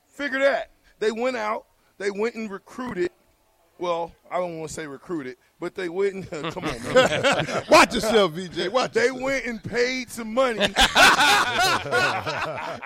Figure 0.09 0.41
that. 0.41 0.71
They 0.99 1.11
went 1.11 1.37
out, 1.37 1.67
they 1.99 2.11
went 2.11 2.35
and 2.35 2.51
recruited. 2.51 3.11
Well, 3.83 4.13
I 4.31 4.37
don't 4.39 4.59
want 4.59 4.69
to 4.69 4.75
say 4.75 4.87
recruited, 4.87 5.39
but 5.59 5.75
they 5.75 5.89
went 5.89 6.31
and 6.31 6.31
come 6.55 6.65
on, 6.67 6.81
man. 6.95 7.65
Watch 7.71 7.95
yourself, 7.95 8.31
VJ. 8.31 8.69
Watch 8.69 8.93
They 8.93 9.07
yourself. 9.07 9.21
went 9.23 9.45
and 9.45 9.61
paid 9.61 10.09
some 10.09 10.33
money. 10.33 10.61
NIL 10.61 10.73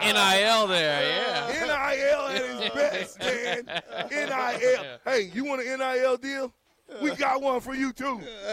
NIL 0.00 0.66
there, 0.68 1.02
yeah. 1.06 1.66
NIL 1.66 2.20
at 2.28 2.42
its 2.42 2.74
best, 2.74 3.18
man. 3.20 3.82
NIL. 4.10 4.84
Hey, 5.04 5.30
you 5.34 5.44
want 5.44 5.60
an 5.60 5.78
NIL 5.78 6.16
deal? 6.16 6.50
We 7.02 7.14
got 7.16 7.42
one 7.42 7.60
for 7.60 7.74
you 7.74 7.92
too. 7.92 8.20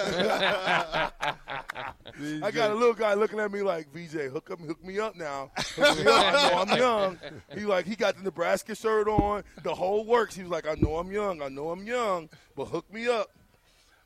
I 2.41 2.51
got 2.51 2.71
a 2.71 2.73
little 2.75 2.93
guy 2.93 3.13
looking 3.13 3.39
at 3.39 3.51
me 3.51 3.61
like, 3.61 3.91
VJ, 3.93 4.31
hook 4.31 4.49
up, 4.51 4.59
hook 4.59 4.83
me 4.83 4.99
up 4.99 5.15
now. 5.15 5.51
Me 5.77 5.83
up. 5.83 5.97
I 6.07 6.31
know 6.31 6.61
I'm 6.61 6.77
young. 6.77 7.19
He 7.53 7.65
like 7.65 7.85
he 7.85 7.95
got 7.95 8.17
the 8.17 8.23
Nebraska 8.23 8.75
shirt 8.75 9.07
on, 9.07 9.43
the 9.63 9.73
whole 9.73 10.05
works. 10.05 10.35
He 10.35 10.41
was 10.43 10.51
like, 10.51 10.67
I 10.67 10.75
know 10.75 10.97
I'm 10.97 11.11
young, 11.11 11.41
I 11.41 11.47
know 11.47 11.69
I'm 11.69 11.85
young, 11.85 12.29
but 12.55 12.65
hook 12.65 12.91
me 12.91 13.07
up. 13.07 13.29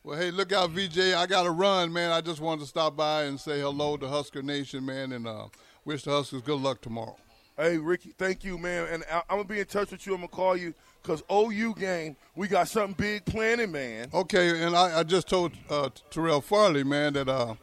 Well, 0.03 0.17
hey, 0.17 0.31
look 0.31 0.51
out, 0.53 0.71
VJ. 0.71 1.13
I 1.15 1.25
got 1.25 1.43
to 1.43 1.51
run, 1.51 1.91
man. 1.91 2.11
I 2.11 2.21
just 2.21 2.39
wanted 2.39 2.61
to 2.61 2.67
stop 2.67 2.95
by 2.95 3.23
and 3.23 3.37
say 3.39 3.59
hello 3.59 3.97
to 3.97 4.07
Husker 4.07 4.41
Nation, 4.41 4.85
man, 4.85 5.11
and 5.11 5.27
uh, 5.27 5.47
wish 5.83 6.03
the 6.03 6.11
Huskers 6.11 6.41
good 6.43 6.61
luck 6.61 6.79
tomorrow. 6.81 7.17
Hey, 7.57 7.77
Ricky, 7.77 8.13
thank 8.17 8.43
you, 8.43 8.57
man. 8.57 8.87
And 8.89 9.03
I, 9.11 9.17
I'm 9.29 9.37
gonna 9.37 9.45
be 9.45 9.59
in 9.59 9.65
touch 9.65 9.91
with 9.91 10.05
you. 10.05 10.13
I'm 10.13 10.19
gonna 10.19 10.29
call 10.29 10.55
you 10.55 10.73
because 11.07 11.23
OU 11.31 11.75
game, 11.75 12.17
we 12.35 12.47
got 12.47 12.67
something 12.67 12.93
big 12.93 13.25
planning, 13.25 13.71
man. 13.71 14.09
Okay, 14.13 14.61
and 14.61 14.75
I, 14.75 14.99
I 14.99 15.03
just 15.03 15.29
told 15.29 15.53
uh, 15.69 15.89
Terrell 16.11 16.41
Farley, 16.41 16.83
man, 16.83 17.13
that 17.13 17.29
uh, 17.29 17.55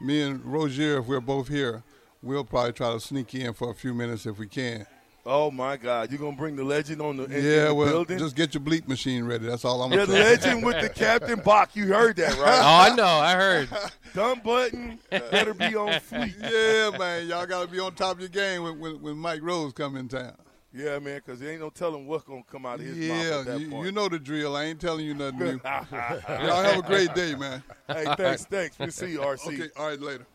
me 0.00 0.22
and 0.22 0.44
Rozier, 0.44 0.98
if 0.98 1.06
we're 1.06 1.20
both 1.20 1.48
here, 1.48 1.82
we'll 2.22 2.44
probably 2.44 2.72
try 2.72 2.92
to 2.92 3.00
sneak 3.00 3.34
in 3.34 3.54
for 3.54 3.70
a 3.70 3.74
few 3.74 3.92
minutes 3.92 4.24
if 4.24 4.38
we 4.38 4.46
can. 4.46 4.86
Oh 5.24 5.52
my 5.52 5.76
God, 5.76 6.10
You're 6.10 6.18
gonna 6.18 6.36
bring 6.36 6.56
the 6.56 6.64
legend 6.64 7.00
on 7.00 7.16
the, 7.16 7.24
in, 7.24 7.32
in 7.32 7.44
yeah, 7.44 7.64
the 7.66 7.74
well, 7.74 7.88
building? 7.88 8.18
just 8.18 8.34
get 8.34 8.54
your 8.54 8.60
bleep 8.60 8.88
machine 8.88 9.24
ready. 9.24 9.46
That's 9.46 9.64
all 9.64 9.80
I'm 9.82 9.92
yeah, 9.92 10.04
the 10.04 10.14
legend 10.14 10.64
with 10.64 10.80
the 10.80 10.88
Captain 10.88 11.38
Bach. 11.40 11.76
You 11.76 11.86
heard 11.86 12.16
that, 12.16 12.34
Oh, 12.38 12.42
right? 12.42 12.90
I 12.92 12.94
know. 12.96 13.04
I 13.04 13.34
heard. 13.34 13.68
Dumb 14.14 14.40
button 14.44 14.98
better 15.10 15.54
be 15.54 15.76
on 15.76 15.92
fleek. 15.92 16.34
yeah, 16.40 16.98
man, 16.98 17.28
y'all 17.28 17.46
got 17.46 17.62
to 17.62 17.68
be 17.68 17.78
on 17.78 17.94
top 17.94 18.16
of 18.16 18.20
your 18.20 18.28
game 18.30 18.64
when, 18.64 18.80
when, 18.80 19.00
when 19.00 19.16
Mike 19.16 19.42
Rose 19.42 19.72
come 19.72 19.96
in 19.96 20.08
town. 20.08 20.34
Yeah, 20.74 20.98
man, 21.00 21.16
because 21.24 21.38
there 21.40 21.50
ain't 21.50 21.60
no 21.60 21.68
telling 21.68 22.06
what's 22.06 22.24
gonna 22.24 22.42
come 22.50 22.64
out 22.64 22.80
of 22.80 22.86
his 22.86 22.96
mouth 22.96 23.26
at 23.32 23.44
that 23.44 23.60
you, 23.60 23.68
point. 23.68 23.84
you 23.86 23.92
know 23.92 24.08
the 24.08 24.18
drill. 24.18 24.56
I 24.56 24.64
ain't 24.64 24.80
telling 24.80 25.04
you 25.04 25.12
nothing 25.14 25.38
new. 25.38 25.60
y'all 25.64 26.62
have 26.62 26.78
a 26.78 26.82
great 26.86 27.12
day, 27.14 27.34
man. 27.34 27.62
hey, 27.88 28.04
thanks, 28.16 28.46
thanks. 28.46 28.78
We'll 28.78 28.90
see 28.90 29.12
you, 29.12 29.18
RC. 29.20 29.46
Okay, 29.48 29.68
all 29.76 29.88
right, 29.88 30.00
later. 30.00 30.26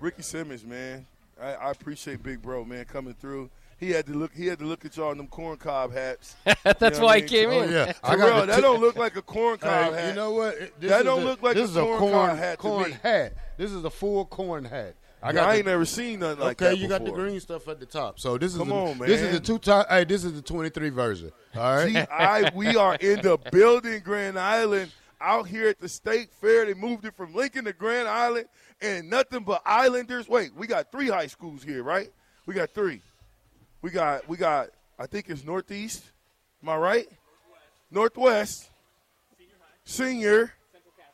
Ricky 0.00 0.22
Simmons, 0.22 0.64
man. 0.64 1.06
I, 1.40 1.54
I 1.54 1.70
appreciate 1.70 2.22
Big 2.22 2.42
Bro, 2.42 2.64
man, 2.66 2.84
coming 2.84 3.14
through. 3.14 3.50
He 3.78 3.90
had 3.90 4.06
to 4.06 4.12
look. 4.14 4.32
He 4.34 4.46
had 4.46 4.58
to 4.60 4.64
look 4.64 4.84
at 4.86 4.96
y'all 4.96 5.12
in 5.12 5.18
them 5.18 5.26
corn 5.26 5.58
cob 5.58 5.92
hats. 5.92 6.34
That's 6.64 6.80
You 6.80 6.90
know 6.90 6.98
why 6.98 7.04
what 7.04 7.10
I 7.16 7.20
he 7.20 7.26
came 7.26 7.50
Oh 7.50 7.60
in. 7.62 7.70
yeah, 7.72 7.92
Terrell, 7.92 8.40
the 8.40 8.46
that 8.46 8.56
t- 8.56 8.62
don't 8.62 8.80
look 8.80 8.96
like 8.96 9.16
a 9.16 9.22
corn 9.22 9.58
cob 9.58 9.92
Hey, 9.94 10.00
hat. 10.00 10.08
you 10.08 10.14
know 10.14 10.30
what? 10.32 10.54
It- 10.54 10.80
This 10.80 10.90
That 10.90 11.00
is 11.00 11.04
don't 11.04 11.22
a- 11.22 11.24
look 11.24 11.42
like 11.42 11.54
this 11.56 11.68
a 11.68 11.72
is 11.72 11.76
a 11.76 11.80
corn 11.82 11.98
corn 11.98 12.12
cob 12.28 12.38
hat 12.38 12.50
to 12.52 12.56
corn 12.56 12.90
me. 12.90 12.96
hat. 13.02 13.32
This 13.58 13.72
is 13.72 13.84
a 13.84 13.90
full 13.90 14.24
corn 14.24 14.64
hat. 14.64 14.94
I 15.26 15.40
I, 15.40 15.54
ain't 15.56 15.64
the, 15.64 15.70
never 15.72 15.84
seen 15.84 16.20
nothing 16.20 16.40
like 16.40 16.62
okay, 16.62 16.70
that. 16.70 16.78
you 16.78 16.88
got 16.88 17.04
the 17.04 17.10
green 17.10 17.40
stuff 17.40 17.66
at 17.68 17.80
the 17.80 17.86
top. 17.86 18.20
So 18.20 18.38
this 18.38 18.52
is 18.52 18.58
Come 18.58 18.68
the, 18.68 18.74
on, 18.74 18.98
This 18.98 19.20
is 19.20 19.32
the 19.32 19.40
two 19.40 19.58
top. 19.58 19.88
Hey, 19.88 20.04
this 20.04 20.24
is 20.24 20.32
the 20.34 20.42
23 20.42 20.90
version. 20.90 21.32
All 21.56 21.76
right. 21.76 21.92
See, 21.92 21.98
I 21.98 22.50
we 22.54 22.76
are 22.76 22.94
in 22.96 23.20
the 23.22 23.38
building, 23.50 24.00
Grand 24.04 24.38
Island, 24.38 24.92
out 25.20 25.48
here 25.48 25.68
at 25.68 25.80
the 25.80 25.88
state 25.88 26.30
fair. 26.40 26.66
They 26.66 26.74
moved 26.74 27.04
it 27.04 27.14
from 27.14 27.34
Lincoln 27.34 27.64
to 27.64 27.72
Grand 27.72 28.08
Island, 28.08 28.46
and 28.80 29.10
nothing 29.10 29.42
but 29.42 29.62
Islanders. 29.64 30.28
Wait, 30.28 30.54
we 30.54 30.66
got 30.66 30.92
three 30.92 31.08
high 31.08 31.26
schools 31.26 31.62
here, 31.62 31.82
right? 31.82 32.10
We 32.46 32.54
got 32.54 32.70
three. 32.70 33.02
We 33.82 33.90
got 33.90 34.28
we 34.28 34.36
got. 34.36 34.68
I 34.98 35.06
think 35.06 35.28
it's 35.28 35.44
Northeast. 35.44 36.04
Am 36.62 36.68
I 36.68 36.76
right? 36.76 37.08
Northwest. 37.90 38.70
Senior. 39.84 40.52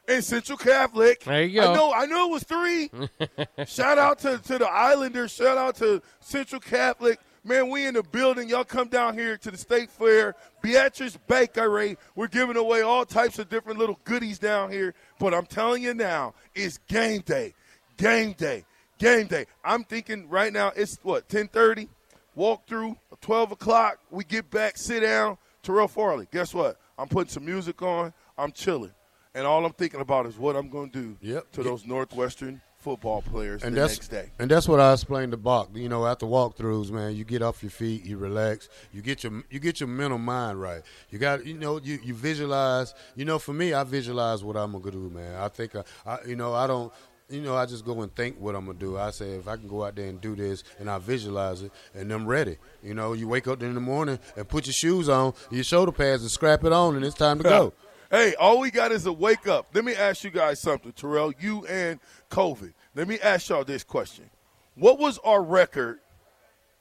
And 0.09 0.25
Central 0.25 0.59
Catholic. 0.59 1.21
There 1.25 1.42
you 1.42 1.61
go. 1.61 1.71
I 1.71 1.75
know, 1.75 1.92
I 1.92 2.06
know 2.06 2.28
it 2.28 2.32
was 2.32 2.42
three. 2.44 2.90
shout 3.66 3.99
out 3.99 4.18
to, 4.21 4.38
to 4.38 4.59
the 4.59 4.68
Islanders. 4.68 5.32
Shout 5.32 5.59
out 5.59 5.76
to 5.76 6.02
Central 6.21 6.61
Catholic. 6.61 7.21
Man, 7.44 7.71
we 7.71 7.87
in 7.87 7.94
the 7.94 8.04
building. 8.04 8.49
Y'all 8.49 8.62
come 8.64 8.88
down 8.88 9.14
here 9.14 9.37
to 9.37 9.50
the 9.50 9.59
State 9.59 9.90
Fair. 9.90 10.37
Beatrice 10.61 11.18
Bakery. 11.26 11.99
We're 12.14 12.28
giving 12.28 12.56
away 12.56 12.82
all 12.82 13.04
types 13.04 13.38
of 13.40 13.49
different 13.49 13.80
little 13.80 13.99
goodies 14.04 14.38
down 14.38 14.71
here. 14.71 14.94
But 15.18 15.35
I'm 15.35 15.47
telling 15.47 15.82
you 15.82 15.92
now, 15.92 16.35
it's 16.54 16.78
game 16.87 17.23
day. 17.23 17.54
Game 17.97 18.32
day. 18.32 18.64
Game 18.99 19.26
day. 19.26 19.47
I'm 19.64 19.82
thinking 19.82 20.28
right 20.28 20.52
now 20.52 20.73
it's 20.76 20.99
what, 21.02 21.25
1030? 21.25 21.88
Walk 22.35 22.66
through, 22.66 22.97
12 23.21 23.52
o'clock. 23.52 23.99
We 24.11 24.25
get 24.25 24.49
back, 24.50 24.76
sit 24.76 25.00
down. 25.00 25.37
Terrell 25.62 25.88
Farley, 25.88 26.26
guess 26.32 26.54
what? 26.54 26.78
I'm 26.97 27.09
putting 27.09 27.30
some 27.30 27.44
music 27.44 27.82
on. 27.82 28.12
I'm 28.38 28.52
chilling. 28.52 28.92
And 29.34 29.46
all 29.46 29.64
I'm 29.64 29.72
thinking 29.72 30.00
about 30.00 30.26
is 30.26 30.36
what 30.36 30.56
I'm 30.56 30.68
going 30.68 30.90
to 30.90 31.00
do 31.02 31.16
Yep. 31.22 31.52
to 31.52 31.62
those 31.62 31.86
Northwestern 31.86 32.60
football 32.78 33.22
players 33.22 33.62
and 33.62 33.76
the 33.76 33.80
that's 33.80 33.94
next 33.94 34.08
day. 34.08 34.30
and 34.40 34.50
that's 34.50 34.66
what 34.68 34.80
I 34.80 34.92
explained 34.92 35.30
to 35.32 35.38
Bach. 35.38 35.70
You 35.72 35.88
know, 35.88 36.04
after 36.06 36.26
walkthroughs, 36.26 36.90
man, 36.90 37.14
you 37.14 37.24
get 37.24 37.40
off 37.40 37.62
your 37.62 37.70
feet, 37.70 38.04
you 38.04 38.18
relax, 38.18 38.68
you 38.92 39.00
get 39.02 39.22
your 39.22 39.44
you 39.50 39.60
get 39.60 39.78
your 39.80 39.88
mental 39.88 40.18
mind 40.18 40.60
right. 40.60 40.82
You 41.10 41.18
got 41.20 41.46
you 41.46 41.54
know 41.54 41.78
you, 41.78 42.00
you 42.02 42.12
visualize. 42.12 42.92
You 43.14 43.24
know, 43.24 43.38
for 43.38 43.52
me, 43.52 43.72
I 43.72 43.84
visualize 43.84 44.42
what 44.42 44.56
I'm 44.56 44.72
gonna 44.72 44.90
do, 44.90 45.08
man. 45.10 45.40
I 45.40 45.46
think 45.48 45.76
I, 45.76 45.84
I 46.04 46.18
you 46.26 46.34
know 46.36 46.52
I 46.54 46.66
don't. 46.66 46.92
You 47.30 47.40
know, 47.40 47.56
I 47.56 47.64
just 47.66 47.84
go 47.86 48.02
and 48.02 48.14
think 48.14 48.38
what 48.40 48.54
I'm 48.56 48.66
gonna 48.66 48.78
do. 48.78 48.98
I 48.98 49.10
say 49.12 49.30
if 49.30 49.46
I 49.48 49.56
can 49.56 49.68
go 49.68 49.84
out 49.84 49.94
there 49.94 50.08
and 50.08 50.20
do 50.20 50.34
this, 50.34 50.64
and 50.80 50.90
I 50.90 50.98
visualize 50.98 51.62
it, 51.62 51.70
and 51.94 52.10
I'm 52.12 52.26
ready. 52.26 52.58
You 52.82 52.92
know, 52.94 53.12
you 53.14 53.26
wake 53.28 53.46
up 53.48 53.62
in 53.62 53.74
the 53.74 53.80
morning 53.80 54.18
and 54.36 54.46
put 54.46 54.66
your 54.66 54.74
shoes 54.74 55.08
on, 55.08 55.32
your 55.52 55.64
shoulder 55.64 55.92
pads, 55.92 56.22
and 56.22 56.30
scrap 56.32 56.64
it 56.64 56.72
on, 56.72 56.96
and 56.96 57.04
it's 57.04 57.14
time 57.14 57.38
to 57.38 57.44
go. 57.44 57.72
Hey, 58.12 58.35
all 58.35 58.61
we 58.61 58.71
got 58.71 58.92
is 58.92 59.07
a 59.07 59.12
wake 59.12 59.49
up. 59.49 59.69
Let 59.73 59.87
me 59.87 59.95
ask 59.95 60.23
you 60.23 60.31
guys 60.31 60.61
something, 60.61 60.92
Terrell, 60.92 61.33
you 61.40 61.64
and 61.66 61.99
Colvin. 62.28 62.75
Let 62.95 63.09
me 63.09 63.19
ask 63.21 63.49
y'all 63.49 63.64
this 63.64 63.85
question. 63.85 64.28
What 64.75 64.99
was 64.99 65.19
our 65.25 65.42
record 65.42 66.00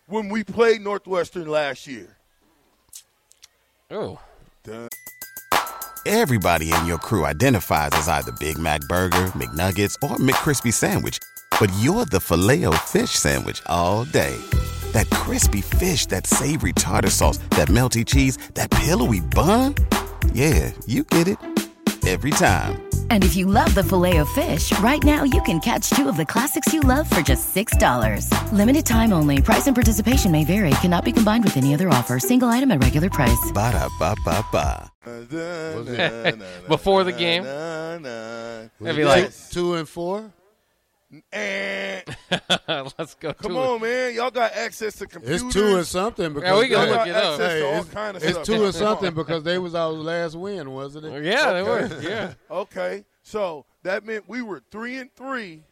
when 0.07 0.27
we 0.27 0.43
played 0.43 0.81
Northwestern 0.81 1.47
last 1.47 1.87
year? 1.87 2.17
Oh, 3.89 4.19
Dun. 4.63 4.89
Everybody 6.05 6.73
in 6.73 6.85
your 6.85 6.97
crew 6.97 7.25
identifies 7.25 7.91
as 7.93 8.09
either 8.09 8.33
Big 8.33 8.57
Mac 8.57 8.81
Burger, 8.89 9.27
McNuggets, 9.33 9.95
or 10.03 10.17
McCrispy 10.17 10.73
Sandwich. 10.73 11.17
But 11.61 11.71
you're 11.79 12.05
the 12.05 12.19
filet 12.19 12.65
fish 12.87 13.11
Sandwich 13.11 13.61
all 13.67 14.03
day. 14.03 14.35
That 14.91 15.09
crispy 15.11 15.61
fish, 15.61 16.07
that 16.07 16.27
savory 16.27 16.73
tartar 16.73 17.09
sauce, 17.09 17.37
that 17.51 17.69
melty 17.69 18.05
cheese, 18.05 18.37
that 18.55 18.69
pillowy 18.69 19.21
bun. 19.21 19.75
Yeah, 20.33 20.71
you 20.85 21.03
get 21.03 21.27
it. 21.27 21.37
Every 22.07 22.31
time. 22.31 22.81
And 23.11 23.23
if 23.23 23.35
you 23.35 23.45
love 23.45 23.75
the 23.75 23.83
Filet-O-Fish, 23.83 24.77
right 24.79 25.03
now 25.03 25.23
you 25.23 25.41
can 25.43 25.59
catch 25.59 25.91
two 25.91 26.09
of 26.09 26.17
the 26.17 26.25
classics 26.25 26.73
you 26.73 26.79
love 26.79 27.07
for 27.09 27.21
just 27.21 27.53
$6. 27.55 28.51
Limited 28.51 28.85
time 28.87 29.13
only. 29.13 29.39
Price 29.41 29.67
and 29.67 29.75
participation 29.75 30.31
may 30.31 30.43
vary. 30.43 30.71
Cannot 30.81 31.05
be 31.05 31.11
combined 31.11 31.43
with 31.43 31.57
any 31.57 31.73
other 31.75 31.89
offer. 31.89 32.17
Single 32.19 32.47
item 32.49 32.71
at 32.71 32.81
regular 32.81 33.09
price. 33.09 33.51
Ba-da-ba-ba-ba. 33.53 34.91
Before 36.67 37.03
the 37.03 37.11
game? 37.11 37.43
That'd 37.43 38.71
be 38.95 39.05
like- 39.05 39.31
two 39.51 39.75
and 39.75 39.87
four. 39.87 40.31
Eh. 41.33 42.01
let's 42.67 43.15
go. 43.15 43.33
Come 43.33 43.51
to 43.53 43.57
it. 43.57 43.67
on, 43.67 43.81
man. 43.81 44.15
Y'all 44.15 44.31
got 44.31 44.53
access 44.53 44.95
to 44.97 45.07
computers. 45.07 45.41
It's 45.41 45.53
two 45.53 45.75
and 45.77 45.85
something 45.85 46.33
because 46.33 46.49
Yeah, 46.49 46.59
we 46.59 46.67
can 46.69 46.85
they- 46.87 46.91
look 46.95 47.07
it 47.07 47.15
up. 47.15 47.23
Access 47.33 47.37
to 47.37 47.47
Hey, 47.49 47.61
all 47.73 47.81
it's, 47.81 47.89
kind 47.89 48.17
of 48.17 48.23
it's 48.23 48.47
two 48.47 48.63
and 48.65 48.73
something 48.75 49.13
because 49.13 49.43
they 49.43 49.57
was 49.57 49.75
our 49.75 49.89
last 49.89 50.35
win, 50.35 50.71
wasn't 50.71 51.05
it? 51.05 51.23
Yeah, 51.23 51.53
they 51.53 51.63
were. 51.63 52.01
Yeah. 52.01 52.33
Okay, 52.51 53.03
so 53.23 53.65
that 53.83 54.05
meant 54.05 54.23
we 54.27 54.41
were 54.41 54.61
three 54.71 54.97
and 54.97 55.13
three 55.15 55.63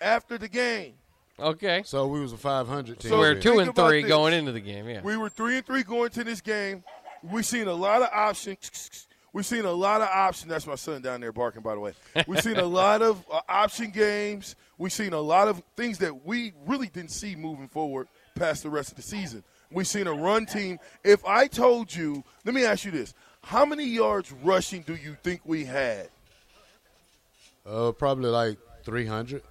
after 0.00 0.36
the 0.38 0.48
game. 0.48 0.94
Okay. 1.38 1.82
So 1.84 2.06
we 2.06 2.20
was 2.20 2.32
a 2.32 2.36
500 2.36 3.00
team. 3.00 3.08
So 3.10 3.18
we're 3.18 3.34
two 3.40 3.58
and 3.58 3.74
three 3.74 4.02
this. 4.02 4.08
going 4.08 4.34
into 4.34 4.52
the 4.52 4.60
game. 4.60 4.88
Yeah. 4.88 5.02
We 5.02 5.16
were 5.16 5.28
three 5.28 5.56
and 5.56 5.66
three 5.66 5.82
going 5.82 6.10
to 6.10 6.22
this 6.24 6.40
game. 6.40 6.84
We've 7.24 7.46
seen 7.46 7.66
a 7.66 7.72
lot 7.72 8.02
of 8.02 8.08
options. 8.12 9.08
We've 9.34 9.44
seen 9.44 9.64
a 9.64 9.72
lot 9.72 10.00
of 10.00 10.08
options. 10.08 10.48
That's 10.48 10.66
my 10.66 10.76
son 10.76 11.02
down 11.02 11.20
there 11.20 11.32
barking, 11.32 11.60
by 11.60 11.74
the 11.74 11.80
way. 11.80 11.92
We've 12.28 12.40
seen 12.40 12.56
a 12.56 12.64
lot 12.64 13.02
of 13.02 13.22
uh, 13.30 13.40
option 13.48 13.90
games. 13.90 14.54
We've 14.78 14.92
seen 14.92 15.12
a 15.12 15.20
lot 15.20 15.48
of 15.48 15.60
things 15.76 15.98
that 15.98 16.24
we 16.24 16.52
really 16.66 16.86
didn't 16.86 17.10
see 17.10 17.34
moving 17.34 17.66
forward 17.66 18.06
past 18.36 18.62
the 18.62 18.70
rest 18.70 18.90
of 18.92 18.96
the 18.96 19.02
season. 19.02 19.42
We've 19.72 19.88
seen 19.88 20.06
a 20.06 20.12
run 20.14 20.46
team. 20.46 20.78
If 21.02 21.24
I 21.26 21.48
told 21.48 21.92
you, 21.94 22.22
let 22.44 22.54
me 22.54 22.64
ask 22.64 22.84
you 22.84 22.92
this: 22.92 23.12
How 23.42 23.64
many 23.64 23.84
yards 23.84 24.30
rushing 24.44 24.82
do 24.82 24.94
you 24.94 25.16
think 25.24 25.40
we 25.44 25.64
had? 25.64 26.08
Uh, 27.66 27.90
probably 27.92 28.30
like 28.30 28.56
300, 28.84 29.42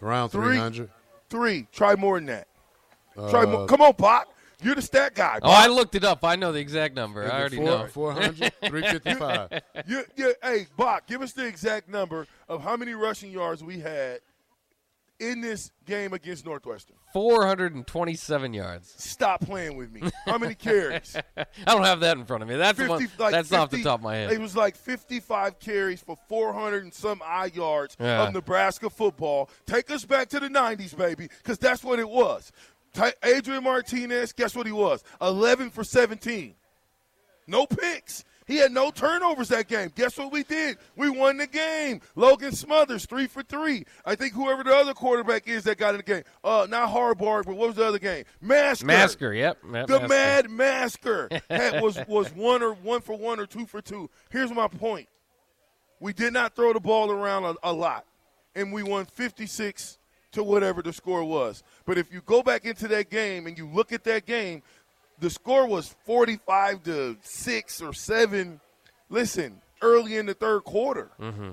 around 0.00 0.30
300. 0.30 0.88
Three. 1.28 1.66
Try 1.72 1.96
more 1.96 2.18
than 2.18 2.26
that. 2.26 2.46
Try 3.30 3.42
Uh, 3.42 3.46
more. 3.46 3.66
Come 3.66 3.82
on, 3.82 3.92
Bach. 3.98 4.28
You're 4.62 4.74
the 4.74 4.82
stat 4.82 5.14
guy. 5.14 5.38
Oh, 5.42 5.50
I 5.50 5.66
looked 5.66 5.94
it 5.94 6.04
up. 6.04 6.24
I 6.24 6.36
know 6.36 6.52
the 6.52 6.60
exact 6.60 6.94
number. 6.94 7.24
I 7.30 7.40
already 7.40 7.56
four, 7.56 7.64
know. 7.66 7.86
400, 7.86 8.36
355. 8.66 9.62
You, 9.86 10.04
you, 10.16 10.34
hey, 10.42 10.66
Bach, 10.76 11.06
give 11.06 11.22
us 11.22 11.32
the 11.32 11.46
exact 11.46 11.88
number 11.88 12.26
of 12.48 12.62
how 12.62 12.76
many 12.76 12.94
rushing 12.94 13.30
yards 13.30 13.62
we 13.64 13.80
had 13.80 14.20
in 15.18 15.40
this 15.40 15.70
game 15.86 16.12
against 16.12 16.44
Northwestern. 16.44 16.96
427 17.12 18.54
yards. 18.54 18.92
Stop 18.96 19.42
playing 19.42 19.76
with 19.76 19.92
me. 19.92 20.02
How 20.26 20.36
many 20.38 20.54
carries? 20.54 21.16
I 21.36 21.44
don't 21.66 21.84
have 21.84 22.00
that 22.00 22.16
in 22.16 22.24
front 22.24 22.42
of 22.42 22.48
me. 22.48 22.56
That's 22.56 22.76
50, 22.78 22.90
one, 22.90 23.08
like 23.18 23.32
that's 23.32 23.52
off 23.52 23.70
the 23.70 23.82
top 23.82 24.00
of 24.00 24.04
my 24.04 24.16
head. 24.16 24.32
It 24.32 24.40
was 24.40 24.56
like 24.56 24.76
55 24.76 25.60
carries 25.60 26.00
for 26.00 26.16
400 26.28 26.84
and 26.84 26.92
some 26.94 27.22
odd 27.24 27.54
yards 27.54 27.96
Yeah. 28.00 28.26
of 28.26 28.34
Nebraska 28.34 28.90
football. 28.90 29.48
Take 29.66 29.90
us 29.92 30.04
back 30.04 30.28
to 30.30 30.40
the 30.40 30.48
90s, 30.48 30.96
baby, 30.96 31.28
because 31.42 31.58
that's 31.58 31.84
what 31.84 31.98
it 32.00 32.08
was. 32.08 32.50
Adrian 33.24 33.64
Martinez, 33.64 34.32
guess 34.32 34.54
what 34.54 34.66
he 34.66 34.72
was? 34.72 35.02
11 35.20 35.70
for 35.70 35.84
17. 35.84 36.54
No 37.46 37.66
picks. 37.66 38.24
He 38.46 38.56
had 38.56 38.72
no 38.72 38.90
turnovers 38.90 39.48
that 39.48 39.68
game. 39.68 39.90
Guess 39.94 40.18
what 40.18 40.32
we 40.32 40.42
did? 40.42 40.76
We 40.96 41.08
won 41.08 41.36
the 41.36 41.46
game. 41.46 42.00
Logan 42.16 42.52
Smothers, 42.52 43.06
three 43.06 43.26
for 43.26 43.42
three. 43.42 43.84
I 44.04 44.14
think 44.14 44.34
whoever 44.34 44.64
the 44.64 44.74
other 44.74 44.94
quarterback 44.94 45.46
is 45.48 45.64
that 45.64 45.78
got 45.78 45.94
in 45.94 45.98
the 45.98 46.02
game. 46.02 46.24
Uh, 46.42 46.66
not 46.68 46.90
Haarberg, 46.90 47.46
but 47.46 47.56
what 47.56 47.68
was 47.68 47.76
the 47.76 47.86
other 47.86 47.98
game? 47.98 48.24
Masker. 48.40 48.86
Masker, 48.86 49.32
yep. 49.32 49.58
yep, 49.72 49.86
The 49.86 50.00
Masker. 50.00 50.08
Mad 50.08 50.50
Masker 50.50 51.28
had, 51.50 51.82
was 51.82 51.98
was 52.08 52.34
one 52.34 52.62
or 52.62 52.74
one 52.74 53.00
for 53.00 53.16
one 53.16 53.38
or 53.38 53.46
two 53.46 53.64
for 53.64 53.80
two. 53.80 54.10
Here's 54.30 54.52
my 54.52 54.66
point: 54.66 55.08
we 56.00 56.12
did 56.12 56.32
not 56.32 56.56
throw 56.56 56.72
the 56.72 56.80
ball 56.80 57.10
around 57.10 57.44
a, 57.44 57.54
a 57.62 57.72
lot, 57.72 58.04
and 58.56 58.72
we 58.72 58.82
won 58.82 59.06
56 59.06 59.98
to 60.32 60.42
whatever 60.42 60.82
the 60.82 60.92
score 60.92 61.24
was. 61.24 61.62
But 61.84 61.98
if 61.98 62.12
you 62.12 62.20
go 62.22 62.42
back 62.42 62.64
into 62.64 62.88
that 62.88 63.10
game 63.10 63.46
and 63.46 63.56
you 63.56 63.68
look 63.68 63.92
at 63.92 64.04
that 64.04 64.26
game, 64.26 64.62
the 65.18 65.30
score 65.30 65.66
was 65.66 65.94
45 66.04 66.82
to 66.84 67.16
six 67.22 67.80
or 67.80 67.92
seven. 67.92 68.60
Listen, 69.08 69.60
early 69.80 70.16
in 70.16 70.26
the 70.26 70.34
third 70.34 70.64
quarter. 70.64 71.10
Mm-hmm. 71.20 71.50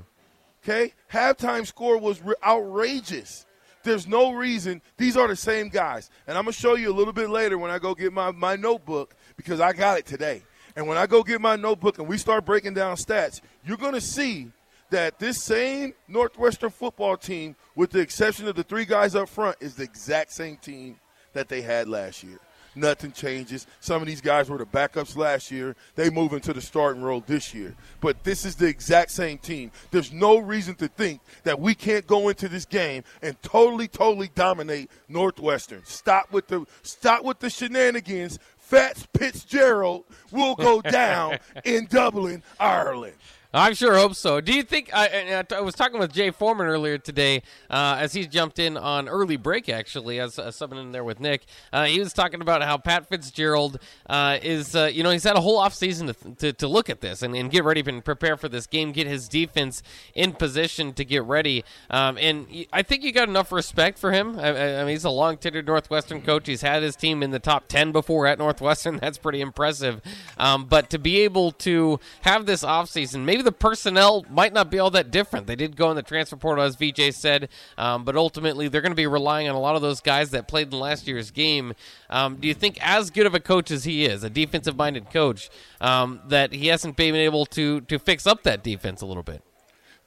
Okay, 0.64 0.94
halftime 1.12 1.66
score 1.66 1.98
was 1.98 2.22
re- 2.22 2.36
outrageous. 2.44 3.46
There's 3.84 4.08
no 4.08 4.34
reason. 4.34 4.82
These 4.98 5.16
are 5.16 5.28
the 5.28 5.36
same 5.36 5.70
guys, 5.70 6.10
and 6.28 6.38
I'm 6.38 6.44
gonna 6.44 6.54
show 6.54 6.76
you 6.76 6.92
a 6.92 6.96
little 6.96 7.14
bit 7.14 7.30
later 7.30 7.58
when 7.58 7.72
I 7.72 7.80
go 7.80 7.96
get 7.96 8.12
my 8.12 8.32
my 8.32 8.56
notebook 8.58 9.16
because 9.38 9.62
I 9.62 9.72
got 9.72 9.98
it 9.98 10.06
today. 10.06 10.44
And 10.76 10.88
when 10.88 10.98
I 10.98 11.08
go 11.08 11.24
get 11.24 11.40
my 11.42 11.56
notebook 11.56 11.98
and 11.98 12.08
we 12.08 12.18
start 12.18 12.46
breaking 12.46 12.74
down 12.74 12.98
stats, 12.98 13.40
you're 13.66 13.78
gonna 13.78 14.02
see 14.02 14.52
that 14.90 15.20
this 15.20 15.42
same 15.42 15.94
Northwestern 16.08 16.70
football 16.70 17.18
team, 17.18 17.56
with 17.76 17.92
the 17.92 18.00
exception 18.00 18.48
of 18.48 18.56
the 18.56 18.64
three 18.64 18.86
guys 18.86 19.16
up 19.16 19.30
front, 19.30 19.58
is 19.60 19.76
the 19.76 19.84
exact 19.84 20.32
same 20.32 20.58
team 20.58 21.00
that 21.34 21.50
they 21.50 21.62
had 21.62 21.88
last 21.88 22.24
year. 22.24 22.40
Nothing 22.76 23.12
changes. 23.12 23.66
Some 23.80 24.02
of 24.02 24.08
these 24.08 24.22
guys 24.22 24.50
were 24.50 24.58
the 24.58 24.66
backups 24.66 25.18
last 25.18 25.52
year. 25.52 25.76
They 25.96 26.10
move 26.10 26.34
into 26.34 26.54
the 26.54 26.62
starting 26.62 27.02
role 27.02 27.24
this 27.26 27.54
year. 27.54 27.76
But 28.00 28.24
this 28.24 28.46
is 28.46 28.56
the 28.56 28.68
exact 28.68 29.12
same 29.12 29.38
team. 29.38 29.72
There's 29.92 30.14
no 30.14 30.38
reason 30.38 30.76
to 30.76 30.88
think 30.88 31.22
that 31.44 31.60
we 31.60 31.74
can't 31.74 32.06
go 32.06 32.30
into 32.30 32.48
this 32.48 32.66
game 32.66 33.04
and 33.22 33.42
totally, 33.42 33.88
totally 33.88 34.30
dominate 34.36 34.92
Northwestern. 35.08 35.84
Stop 35.86 36.32
with 36.32 36.48
the 36.48 36.66
stop 36.84 37.24
with 37.24 37.40
the 37.40 37.50
shenanigans. 37.50 38.40
Fats 38.58 39.08
Fitzgerald 39.18 40.06
will 40.32 40.56
go 40.56 40.82
down 40.82 41.40
in 41.66 41.86
Dublin, 41.86 42.44
Ireland. 42.60 43.16
I 43.52 43.74
sure 43.74 43.96
hope 43.96 44.14
so. 44.14 44.42
Do 44.42 44.54
you 44.54 44.62
think? 44.62 44.92
I, 44.94 45.44
I 45.52 45.62
was 45.62 45.74
talking 45.74 46.00
with 46.00 46.14
Jay 46.14 46.30
Foreman 46.30 46.68
earlier 46.68 47.00
today 47.00 47.42
uh, 47.68 47.98
as 48.00 48.14
he 48.14 48.28
jumped 48.28 48.60
in 48.60 48.78
on 48.78 49.10
early 49.10 49.38
break, 49.38 49.70
actually, 49.70 50.20
as 50.20 50.38
uh, 50.38 50.50
subbing 50.50 50.80
in 50.80 50.92
there 50.92 51.04
with 51.04 51.20
Nick. 51.20 51.46
Uh, 51.74 51.86
he 51.86 52.00
was 52.00 52.14
talking 52.14 52.42
about 52.42 52.62
how 52.62 52.78
Pat 52.78 53.10
Fitzgerald 53.10 53.80
uh, 54.08 54.38
is, 54.44 54.76
uh, 54.76 54.92
you 54.94 55.02
know, 55.02 55.10
he's 55.10 55.24
had 55.24 55.36
a 55.36 55.42
whole 55.42 55.60
offseason 55.60 56.16
to, 56.16 56.36
to, 56.36 56.54
to 56.54 56.68
look 56.68 56.92
at 56.92 57.02
this 57.02 57.24
and, 57.24 57.36
and 57.36 57.50
get 57.50 57.64
ready 57.64 57.82
and 57.88 58.06
prepare 58.06 58.38
for 58.38 58.50
this 58.50 58.68
game, 58.68 58.92
get 58.92 59.08
his 59.08 59.28
defense 59.28 59.82
in 60.14 60.34
position 60.34 60.94
to 60.94 61.04
get 61.04 61.24
ready. 61.24 61.66
Um, 61.90 62.20
and 62.20 62.46
I 62.72 62.84
think 62.84 63.02
you 63.04 63.12
got 63.12 63.30
enough 63.30 63.52
respect 63.52 63.98
for 63.98 64.12
him. 64.12 64.38
I, 64.38 64.78
I 64.78 64.80
mean, 64.82 64.90
he's 64.90 65.06
a 65.06 65.10
long 65.10 65.38
tenured 65.38 65.66
Northwestern 65.66 66.22
coach. 66.22 66.46
He's 66.46 66.62
had 66.62 66.84
his 66.84 66.96
team 66.96 67.24
in 67.24 67.32
the 67.32 67.40
top 67.40 67.68
10 67.68 67.94
before 67.94 68.28
at 68.28 68.38
Northwestern. 68.38 68.98
That's 69.02 69.18
pretty 69.18 69.42
impressive. 69.42 70.02
Um, 70.38 70.66
but 70.66 70.92
to 70.92 71.00
be 71.00 71.22
able 71.22 71.52
to 71.54 72.00
have 72.22 72.46
this 72.46 72.64
offseason, 72.64 73.22
maybe 73.22 73.40
maybe 73.40 73.46
the 73.46 73.52
personnel 73.54 74.26
might 74.30 74.52
not 74.52 74.70
be 74.70 74.80
all 74.80 74.92
that 74.92 75.12
different. 75.12 75.48
They 75.48 75.56
did 75.56 75.78
go 75.78 75.90
in 75.90 75.96
the 75.96 76.04
transfer 76.04 76.36
portal, 76.36 76.64
as 76.64 76.76
VJ 76.76 77.16
said, 77.16 77.48
um, 77.78 78.04
but 78.04 78.18
ultimately 78.18 78.68
they're 78.68 78.82
going 78.82 78.92
to 78.92 78.98
be 78.98 79.08
relying 79.08 79.48
on 79.48 79.56
a 79.56 79.60
lot 79.60 79.78
of 79.78 79.82
those 79.82 80.02
guys 80.02 80.32
that 80.32 80.48
played 80.48 80.74
in 80.74 80.80
last 80.80 81.08
year's 81.08 81.32
game. 81.32 81.74
Um, 82.10 82.36
do 82.36 82.50
you 82.50 82.54
think, 82.54 82.78
as 82.82 83.10
good 83.10 83.26
of 83.26 83.34
a 83.34 83.40
coach 83.40 83.72
as 83.72 83.86
he 83.86 84.06
is, 84.06 84.26
a 84.26 84.30
defensive-minded 84.30 85.10
coach, 85.12 85.50
um, 85.80 86.20
that 86.28 86.52
he 86.52 86.68
hasn't 86.68 86.98
been 86.98 87.16
able 87.16 87.46
to 87.48 87.82
to 87.82 87.98
fix 87.98 88.28
up 88.28 88.44
that 88.44 88.62
defense 88.62 89.02
a 89.02 89.06
little 89.06 89.24
bit? 89.24 89.42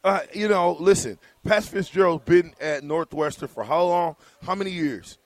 Uh, 0.05 0.21
you 0.35 0.49
know, 0.49 0.77
listen, 0.79 1.19
Pat 1.45 1.65
Fitzgerald's 1.65 2.25
been 2.25 2.53
at 2.61 2.85
Northwestern 2.85 3.49
for 3.49 3.65
how 3.65 3.85
long? 3.85 4.17
How 4.43 4.55
many 4.55 4.73
years? 4.73 5.17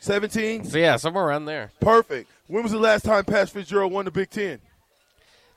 17? 0.00 0.64
So, 0.64 0.78
yeah, 0.78 0.96
somewhere 0.96 1.24
around 1.24 1.44
there. 1.44 1.70
Perfect. 1.78 2.28
When 2.52 2.62
was 2.62 2.72
the 2.72 2.78
last 2.78 3.06
time 3.06 3.24
Pat 3.24 3.48
Fitzgerald 3.48 3.90
won 3.92 4.04
the 4.04 4.10
Big 4.10 4.28
Ten? 4.28 4.60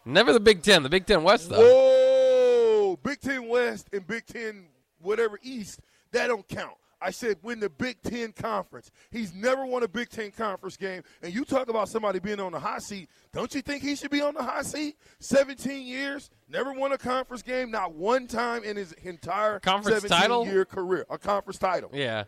Never 0.06 0.32
the 0.32 0.40
Big 0.40 0.64
Ten. 0.64 0.82
The 0.82 0.88
Big 0.88 1.06
Ten 1.06 1.24
West, 1.24 1.50
though. 1.50 1.60
Whoa! 1.60 3.00
Big 3.04 3.20
Ten 3.20 3.50
West 3.50 3.90
and 3.92 4.08
Big 4.08 4.26
Ten 4.26 4.68
whatever 5.02 5.38
East, 5.44 5.82
that 6.14 6.28
don't 6.28 6.48
count. 6.48 6.78
I 7.02 7.12
said 7.12 7.36
win 7.44 7.60
the 7.60 7.70
Big 7.70 8.02
Ten 8.02 8.32
conference. 8.32 8.92
He's 9.12 9.34
never 9.34 9.66
won 9.66 9.84
a 9.84 9.90
Big 9.90 10.08
Ten 10.08 10.32
conference 10.32 10.78
game. 10.78 11.04
And 11.22 11.34
you 11.34 11.44
talk 11.44 11.68
about 11.68 11.90
somebody 11.90 12.20
being 12.20 12.40
on 12.40 12.54
the 12.54 12.60
hot 12.62 12.82
seat. 12.82 13.10
Don't 13.34 13.54
you 13.54 13.62
think 13.62 13.84
he 13.84 13.98
should 13.98 14.10
be 14.10 14.22
on 14.22 14.34
the 14.34 14.44
hot 14.44 14.66
seat? 14.66 14.96
17 15.20 15.86
years, 15.86 16.30
never 16.48 16.72
won 16.72 16.94
a 16.94 16.98
conference 16.98 17.42
game, 17.42 17.72
not 17.72 17.94
one 17.94 18.26
time 18.26 18.64
in 18.64 18.78
his 18.78 18.94
entire 19.04 19.60
Conference 19.60 20.04
17 20.04 20.18
title? 20.18 20.46
year 20.46 20.64
career. 20.64 21.06
A 21.10 21.18
conference 21.18 21.60
title. 21.60 21.90
Yeah. 21.94 22.24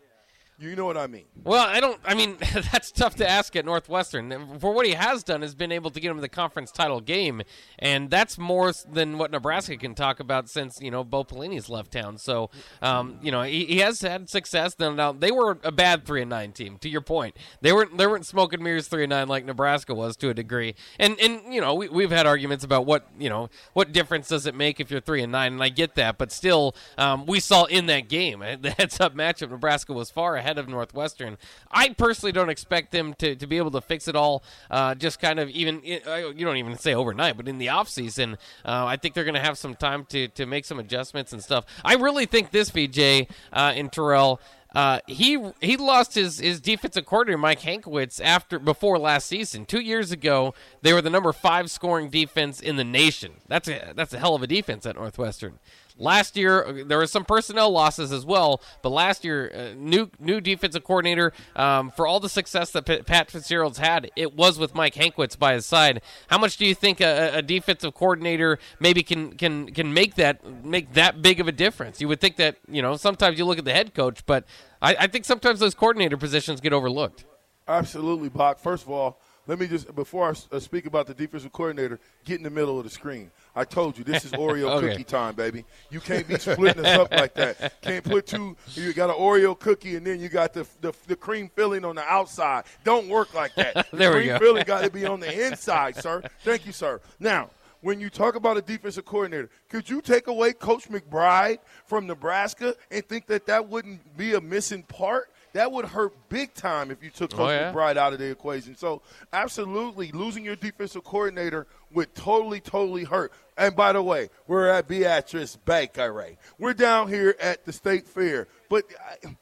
You 0.60 0.74
know 0.74 0.86
what 0.86 0.96
I 0.96 1.06
mean. 1.06 1.24
Well, 1.44 1.64
I 1.64 1.78
don't. 1.78 2.00
I 2.04 2.14
mean, 2.14 2.36
that's 2.72 2.90
tough 2.90 3.14
to 3.16 3.28
ask 3.28 3.54
at 3.54 3.64
Northwestern. 3.64 4.58
For 4.58 4.72
what 4.72 4.86
he 4.86 4.94
has 4.94 5.22
done, 5.22 5.42
has 5.42 5.54
been 5.54 5.70
able 5.70 5.90
to 5.92 6.00
get 6.00 6.10
him 6.10 6.18
the 6.18 6.28
conference 6.28 6.72
title 6.72 7.00
game, 7.00 7.42
and 7.78 8.10
that's 8.10 8.38
more 8.38 8.72
than 8.90 9.18
what 9.18 9.30
Nebraska 9.30 9.76
can 9.76 9.94
talk 9.94 10.18
about 10.18 10.48
since 10.48 10.80
you 10.80 10.90
know 10.90 11.04
Bo 11.04 11.22
Pelini's 11.22 11.68
left 11.68 11.92
town. 11.92 12.18
So, 12.18 12.50
um, 12.82 13.20
you 13.22 13.30
know, 13.30 13.42
he, 13.42 13.66
he 13.66 13.78
has 13.78 14.00
had 14.00 14.28
success. 14.28 14.74
Now, 14.80 15.12
they 15.12 15.30
were 15.30 15.58
a 15.62 15.70
bad 15.70 16.04
three 16.04 16.22
and 16.22 16.30
nine 16.30 16.50
team. 16.50 16.76
To 16.78 16.88
your 16.88 17.02
point, 17.02 17.36
they 17.60 17.72
weren't 17.72 17.96
they 17.96 18.08
weren't 18.08 18.26
smoking 18.26 18.60
mirrors 18.60 18.88
three 18.88 19.04
and 19.04 19.10
nine 19.10 19.28
like 19.28 19.44
Nebraska 19.44 19.94
was 19.94 20.16
to 20.16 20.30
a 20.30 20.34
degree. 20.34 20.74
And 20.98 21.20
and 21.20 21.54
you 21.54 21.60
know, 21.60 21.74
we, 21.74 21.88
we've 21.88 22.10
had 22.10 22.26
arguments 22.26 22.64
about 22.64 22.84
what 22.84 23.06
you 23.16 23.28
know 23.28 23.48
what 23.74 23.92
difference 23.92 24.26
does 24.26 24.44
it 24.44 24.56
make 24.56 24.80
if 24.80 24.90
you're 24.90 25.00
three 25.00 25.22
and 25.22 25.30
nine, 25.30 25.52
and 25.52 25.62
I 25.62 25.68
get 25.68 25.94
that, 25.94 26.18
but 26.18 26.32
still, 26.32 26.74
um, 26.96 27.26
we 27.26 27.38
saw 27.38 27.64
in 27.66 27.86
that 27.86 28.08
game 28.08 28.40
the 28.60 28.74
heads 28.76 28.98
up 28.98 29.14
matchup, 29.14 29.50
Nebraska 29.50 29.92
was 29.92 30.10
far 30.10 30.34
ahead 30.34 30.47
of 30.56 30.68
Northwestern. 30.68 31.36
I 31.70 31.90
personally 31.90 32.32
don't 32.32 32.48
expect 32.48 32.92
them 32.92 33.12
to, 33.18 33.36
to 33.36 33.46
be 33.46 33.58
able 33.58 33.72
to 33.72 33.80
fix 33.82 34.08
it 34.08 34.16
all. 34.16 34.42
Uh, 34.70 34.94
just 34.94 35.20
kind 35.20 35.38
of 35.38 35.50
even 35.50 35.82
you 35.84 36.00
don't 36.00 36.56
even 36.56 36.78
say 36.78 36.94
overnight, 36.94 37.36
but 37.36 37.48
in 37.48 37.58
the 37.58 37.66
offseason, 37.66 38.34
uh, 38.64 38.86
I 38.86 38.96
think 38.96 39.14
they're 39.14 39.24
going 39.24 39.34
to 39.34 39.40
have 39.40 39.58
some 39.58 39.74
time 39.74 40.06
to 40.06 40.28
to 40.28 40.46
make 40.46 40.64
some 40.64 40.78
adjustments 40.78 41.32
and 41.32 41.42
stuff. 41.42 41.66
I 41.84 41.94
really 41.94 42.26
think 42.26 42.50
this 42.50 42.70
VJ 42.70 43.28
uh, 43.52 43.72
in 43.74 43.90
Terrell. 43.90 44.40
Uh, 44.74 45.00
he 45.06 45.42
he 45.62 45.78
lost 45.78 46.14
his, 46.14 46.40
his 46.40 46.60
defensive 46.60 47.06
coordinator 47.06 47.38
Mike 47.38 47.60
Hankwitz 47.60 48.20
after 48.22 48.58
before 48.58 48.98
last 48.98 49.26
season. 49.26 49.64
Two 49.64 49.80
years 49.80 50.12
ago, 50.12 50.54
they 50.82 50.92
were 50.92 51.00
the 51.00 51.08
number 51.08 51.32
five 51.32 51.70
scoring 51.70 52.10
defense 52.10 52.60
in 52.60 52.76
the 52.76 52.84
nation. 52.84 53.32
That's 53.48 53.66
a 53.66 53.92
that's 53.96 54.12
a 54.12 54.18
hell 54.18 54.34
of 54.34 54.42
a 54.42 54.46
defense 54.46 54.84
at 54.84 54.96
Northwestern. 54.96 55.58
Last 55.98 56.36
year 56.36 56.84
there 56.86 56.98
were 56.98 57.06
some 57.06 57.24
personnel 57.24 57.70
losses 57.70 58.12
as 58.12 58.24
well, 58.24 58.62
but 58.82 58.90
last 58.90 59.24
year 59.24 59.50
uh, 59.52 59.74
new 59.76 60.10
new 60.18 60.40
defensive 60.40 60.84
coordinator 60.84 61.32
um, 61.56 61.90
for 61.90 62.06
all 62.06 62.20
the 62.20 62.28
success 62.28 62.70
that 62.70 62.86
P- 62.86 63.02
Pat 63.02 63.30
Fitzgerald's 63.30 63.78
had, 63.78 64.10
it 64.14 64.34
was 64.34 64.58
with 64.58 64.74
Mike 64.74 64.94
Hankwitz 64.94 65.38
by 65.38 65.54
his 65.54 65.66
side. 65.66 66.00
How 66.28 66.38
much 66.38 66.56
do 66.56 66.64
you 66.64 66.74
think 66.74 67.00
a, 67.00 67.32
a 67.34 67.42
defensive 67.42 67.94
coordinator 67.94 68.58
maybe 68.78 69.02
can 69.02 69.32
can 69.32 69.72
can 69.72 69.92
make 69.92 70.14
that 70.14 70.64
make 70.64 70.92
that 70.94 71.20
big 71.20 71.40
of 71.40 71.48
a 71.48 71.52
difference? 71.52 72.00
You 72.00 72.08
would 72.08 72.20
think 72.20 72.36
that 72.36 72.56
you 72.68 72.80
know 72.80 72.96
sometimes 72.96 73.38
you 73.38 73.44
look 73.44 73.58
at 73.58 73.64
the 73.64 73.72
head 73.72 73.92
coach, 73.92 74.24
but 74.24 74.44
I, 74.80 74.94
I 75.00 75.06
think 75.08 75.24
sometimes 75.24 75.60
those 75.60 75.74
coordinator 75.74 76.16
positions 76.16 76.60
get 76.60 76.72
overlooked. 76.72 77.24
Absolutely, 77.66 78.28
Bach. 78.28 78.58
First 78.58 78.84
of 78.84 78.90
all, 78.90 79.20
let 79.48 79.58
me 79.58 79.66
just 79.66 79.92
before 79.96 80.28
I 80.28 80.56
uh, 80.56 80.60
speak 80.60 80.86
about 80.86 81.06
the 81.08 81.14
defensive 81.14 81.50
coordinator, 81.52 81.98
get 82.24 82.36
in 82.36 82.44
the 82.44 82.50
middle 82.50 82.78
of 82.78 82.84
the 82.84 82.90
screen. 82.90 83.32
I 83.56 83.64
told 83.64 83.98
you 83.98 84.04
this 84.04 84.24
is 84.24 84.30
Oreo 84.44 84.70
Okay. 84.76 84.90
cookie 84.90 85.04
time, 85.04 85.34
baby. 85.34 85.64
You 85.90 85.98
can't 85.98 86.28
be 86.28 86.38
splitting 86.38 86.84
us 86.84 86.96
up 86.96 87.10
like 87.10 87.34
that. 87.34 87.80
Can't 87.82 88.04
put 88.04 88.26
two. 88.26 88.56
You 88.76 88.92
got 88.92 89.10
an 89.10 89.16
Oreo 89.16 89.58
cookie 89.58 89.96
and 89.96 90.06
then 90.06 90.20
you 90.20 90.28
got 90.28 90.52
the 90.52 90.64
the, 90.80 90.92
the 91.08 91.16
cream 91.16 91.50
filling 91.56 91.84
on 91.84 91.96
the 91.96 92.04
outside. 92.04 92.64
Don't 92.84 93.08
work 93.08 93.34
like 93.34 93.54
that. 93.56 93.88
The 93.90 93.96
There 93.96 94.10
we 94.12 94.16
cream 94.18 94.28
go. 94.28 94.38
filling 94.38 94.64
got 94.64 94.84
to 94.84 94.90
be 94.90 95.04
on 95.06 95.18
the 95.18 95.46
inside, 95.46 95.96
sir. 95.96 96.22
Thank 96.44 96.64
you, 96.66 96.72
sir. 96.72 97.00
Now. 97.18 97.50
When 97.80 98.00
you 98.00 98.10
talk 98.10 98.34
about 98.34 98.56
a 98.56 98.60
defensive 98.60 99.04
coordinator, 99.04 99.50
could 99.68 99.88
you 99.88 100.00
take 100.02 100.26
away 100.26 100.52
Coach 100.52 100.88
McBride 100.88 101.58
from 101.86 102.08
Nebraska 102.08 102.74
and 102.90 103.06
think 103.06 103.26
that 103.28 103.46
that 103.46 103.68
wouldn't 103.68 104.16
be 104.16 104.34
a 104.34 104.40
missing 104.40 104.82
part? 104.82 105.30
That 105.52 105.72
would 105.72 105.86
hurt 105.86 106.12
big 106.28 106.54
time 106.54 106.90
if 106.90 107.02
you 107.02 107.10
took 107.10 107.32
oh, 107.34 107.36
Coach 107.36 107.48
Oh, 107.48 107.52
yeah. 107.52 107.72
McBride 107.72 107.96
out 107.96 108.12
of 108.12 108.18
the 108.18 108.30
equation. 108.30 108.76
So, 108.76 109.02
absolutely, 109.32 110.12
losing 110.12 110.44
your 110.44 110.56
defensive 110.56 111.04
coordinator 111.04 111.66
would 111.92 112.14
totally, 112.14 112.60
totally 112.60 113.04
hurt. 113.04 113.32
And 113.56 113.74
by 113.74 113.92
the 113.92 114.02
way, 114.02 114.28
we're 114.46 114.68
at 114.68 114.88
Beatrice 114.88 115.56
Bakery. 115.56 116.38
We're 116.58 116.74
down 116.74 117.08
here 117.08 117.34
at 117.40 117.64
the 117.64 117.72
State 117.72 118.06
Fair. 118.06 118.46
But 118.68 118.84
I, 119.24 119.36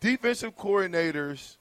defensive 0.00 0.56
coordinators 0.56 1.56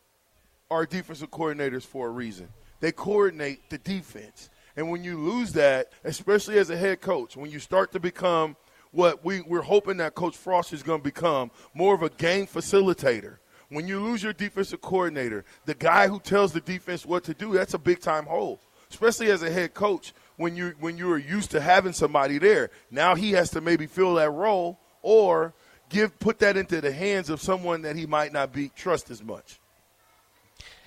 are 0.72 0.86
defensive 0.86 1.32
coordinators 1.32 1.84
for 1.84 2.08
a 2.08 2.12
reason. 2.12 2.50
They 2.80 2.92
coordinate 2.92 3.70
the 3.70 3.78
defense. 3.78 4.50
And 4.76 4.90
when 4.90 5.04
you 5.04 5.18
lose 5.18 5.54
that, 5.54 5.92
especially 6.04 6.58
as 6.58 6.70
a 6.70 6.78
head 6.78 7.02
coach, 7.02 7.38
when 7.38 7.50
you 7.50 7.60
start 7.60 7.92
to 7.94 8.00
become 8.00 8.56
what 8.92 9.24
we, 9.24 9.42
we're 9.42 9.62
hoping 9.62 9.98
that 9.98 10.16
Coach 10.16 10.36
Frost 10.36 10.74
is 10.74 10.84
going 10.84 11.00
to 11.00 11.04
become, 11.04 11.52
more 11.74 11.94
of 11.94 12.02
a 12.02 12.10
game 12.10 12.48
facilitator. 12.48 13.38
When 13.69 13.88
you 13.88 13.99
lose 13.99 14.23
your 14.23 14.34
defensive 14.34 14.82
coordinator, 14.82 15.45
the 15.65 15.73
guy 15.73 16.08
who 16.08 16.19
tells 16.19 16.54
the 16.54 16.62
defense 16.62 17.06
what 17.06 17.23
to 17.25 17.34
do, 17.34 17.54
that's 17.54 17.73
a 17.73 17.80
big 17.80 17.99
time 17.99 18.25
hole. 18.25 18.60
Especially 18.89 19.32
as 19.32 19.41
a 19.41 19.51
head 19.51 19.73
coach, 19.73 20.13
when 20.38 20.56
you 20.56 20.75
when 20.80 20.97
you 20.97 21.12
are 21.12 21.17
used 21.17 21.51
to 21.51 21.62
having 21.62 21.93
somebody 21.93 22.38
there. 22.38 22.69
Now 22.91 23.15
he 23.15 23.32
has 23.32 23.49
to 23.51 23.62
maybe 23.62 23.88
fill 23.88 24.15
that 24.15 24.32
role 24.32 24.80
or 25.01 25.54
give 25.89 26.19
put 26.19 26.39
that 26.39 26.58
into 26.58 26.82
the 26.82 26.91
hands 26.91 27.30
of 27.30 27.41
someone 27.41 27.82
that 27.84 27.95
he 27.95 28.06
might 28.06 28.34
not 28.34 28.54
be 28.54 28.69
trust 28.69 29.10
as 29.10 29.23
much. 29.23 29.60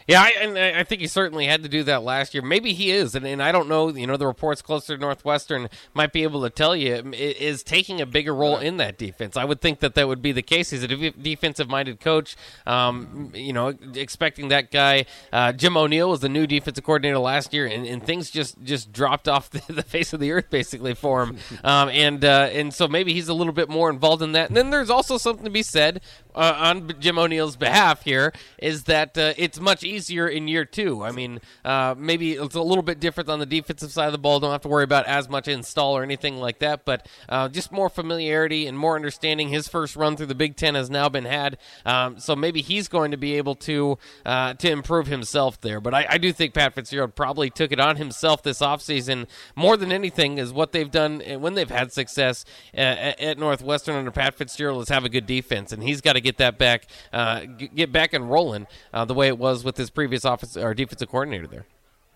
Yeah, 0.09 0.23
I, 0.23 0.33
and 0.41 0.59
I 0.59 0.81
I 0.81 0.85
think 0.85 1.03
he 1.03 1.07
certainly 1.07 1.47
had 1.47 1.63
to 1.65 1.69
do 1.69 1.83
that 1.85 2.03
last 2.03 2.33
year. 2.33 2.43
Maybe 2.43 2.73
he 2.73 2.91
is, 2.91 3.15
and, 3.15 3.27
and 3.27 3.43
I 3.43 3.53
don't 3.53 3.69
know. 3.69 3.91
You 3.91 4.07
know, 4.07 4.17
the 4.17 4.27
reports 4.27 4.63
closer 4.63 4.97
to 4.97 5.01
Northwestern 5.01 5.69
might 5.93 6.15
be 6.15 6.23
able 6.23 6.43
to 6.43 6.51
tell 6.51 6.75
you 6.75 7.13
is 7.13 7.63
taking 7.63 8.01
a 8.01 8.07
bigger 8.07 8.35
role 8.35 8.57
in 8.57 8.79
that 8.79 8.97
defense. 8.97 9.37
I 9.37 9.45
would 9.45 9.61
think 9.61 9.81
that 9.81 9.95
that 9.97 10.09
would 10.09 10.23
be 10.23 10.33
the 10.33 10.41
case. 10.41 10.71
He's 10.71 10.83
a 10.83 10.89
defensive-minded 10.89 12.01
coach. 12.01 12.37
Um, 12.67 13.33
you 13.35 13.53
know, 13.53 13.75
expecting 13.95 14.49
that 14.49 14.71
guy. 14.71 15.05
Uh, 15.31 15.53
Jim 15.53 15.77
O'Neill 15.77 16.09
was 16.09 16.21
the 16.21 16.31
new 16.31 16.47
defensive 16.47 16.85
coordinator 16.85 17.19
last 17.19 17.53
year, 17.53 17.67
and, 17.67 17.87
and 17.87 18.03
things 18.03 18.31
just 18.31 18.63
just 18.63 18.91
dropped 18.91 19.29
off 19.29 19.51
the, 19.67 19.73
the 19.73 19.83
face 19.83 20.15
of 20.15 20.21
the 20.21 20.33
earth 20.33 20.49
basically 20.49 20.95
for 20.95 21.23
him. 21.25 21.37
Um, 21.65 21.89
and 21.89 22.25
uh, 22.25 22.49
and 22.53 22.73
so 22.73 22.89
maybe 22.89 23.13
he's 23.13 23.29
a 23.29 23.35
little 23.35 23.53
bit 23.53 23.69
more 23.69 23.91
involved 23.91 24.23
in 24.23 24.33
that. 24.33 24.49
And 24.49 24.57
then 24.57 24.71
there's 24.71 24.91
also 24.91 25.19
something 25.19 25.45
to 25.45 25.51
be 25.51 25.63
said 25.63 26.01
uh, 26.39 26.55
on 26.57 26.95
Jim 27.01 27.19
O'Neill's 27.19 27.57
behalf 27.57 28.05
here 28.05 28.33
is 28.59 28.85
that 28.85 29.19
uh, 29.19 29.35
it's 29.37 29.59
much 29.59 29.83
easier 29.83 30.29
in 30.29 30.47
year 30.47 30.65
two. 30.65 31.03
I 31.05 31.11
mean, 31.11 31.41
uh, 31.65 31.97
maybe 31.99 32.35
it's 32.35 32.55
a 32.55 32.63
little 32.63 32.83
bit 32.83 33.01
different 33.01 33.29
on 33.29 33.41
the 33.41 33.47
defensive 33.47 33.91
side 33.91 34.07
of 34.07 34.13
the 34.13 34.19
ball. 34.19 34.39
Don't 34.39 34.53
have 34.53 34.63
to 34.63 34.69
worry 34.69 34.85
about 34.85 35.07
as 35.07 35.29
much 35.29 35.49
install 35.49 35.97
or 35.97 36.05
anything 36.05 36.37
like 36.37 36.61
that, 36.61 36.85
but 36.85 37.07
uh, 37.29 37.49
just 37.49 37.73
more 37.73 37.89
familiarity 37.89 38.69
and 38.69 38.79
more 38.79 38.95
understanding. 38.95 39.49
His 39.49 39.67
first 39.67 39.97
run 39.97 40.17
through 40.17 40.27
the 40.27 40.35
Big 40.37 40.55
Ten 40.57 40.77
has 40.77 40.89
now 40.89 41.09
been 41.09 41.25
had, 41.25 41.59
um, 41.85 42.21
so 42.21 42.37
maybe 42.37 42.63
he's 42.63 42.87
going 42.87 43.11
to 43.11 43.17
be 43.17 43.35
able 43.35 43.57
to 43.57 43.99
uh, 44.25 44.55
to 44.55 44.71
improve 44.71 45.09
himself 45.09 45.61
there. 45.61 45.81
But 45.81 45.93
I, 45.93 46.07
I 46.11 46.19
do 46.19 46.33
think 46.33 46.55
Pat 46.55 46.75
Fitzgerald 46.75 47.17
probably 47.17 47.51
took 47.51 47.73
it 47.73 47.81
on 47.81 47.97
himself 47.97 48.45
this 48.45 48.61
offseason 48.61 49.27
more 49.57 49.77
than 49.77 49.91
anything 49.91 50.39
is 50.39 50.53
what 50.53 50.71
they've 50.71 50.91
done 50.91 51.21
uh, 51.29 51.39
when 51.41 51.55
they've 51.55 51.69
had 51.69 51.93
success 51.93 52.45
at 52.73 53.19
at 53.21 53.39
Northwestern 53.39 53.97
under 53.97 54.13
Pat 54.13 54.37
Fitzgerald 54.37 54.83
is 54.83 54.89
have 54.89 55.05
a 55.05 55.09
good 55.09 55.27
defense, 55.27 55.73
and 55.73 55.83
he's 55.83 56.01
got 56.01 56.13
to 56.13 56.28
get 56.29 56.39
that 56.39 56.59
back, 56.59 56.87
uh, 57.13 57.45
g- 57.47 57.71
get 57.75 57.93
back 57.93 58.13
and 58.13 58.31
rolling 58.31 58.67
uh, 58.93 59.05
the 59.05 59.15
way 59.15 59.29
it 59.29 59.39
was 59.39 59.65
with 59.65 59.77
his 59.77 59.91
previous 59.91 60.25
office 60.25 60.57
or 60.57 60.75
defensive 60.75 61.09
coordinator 61.09 61.47
there. 61.47 61.67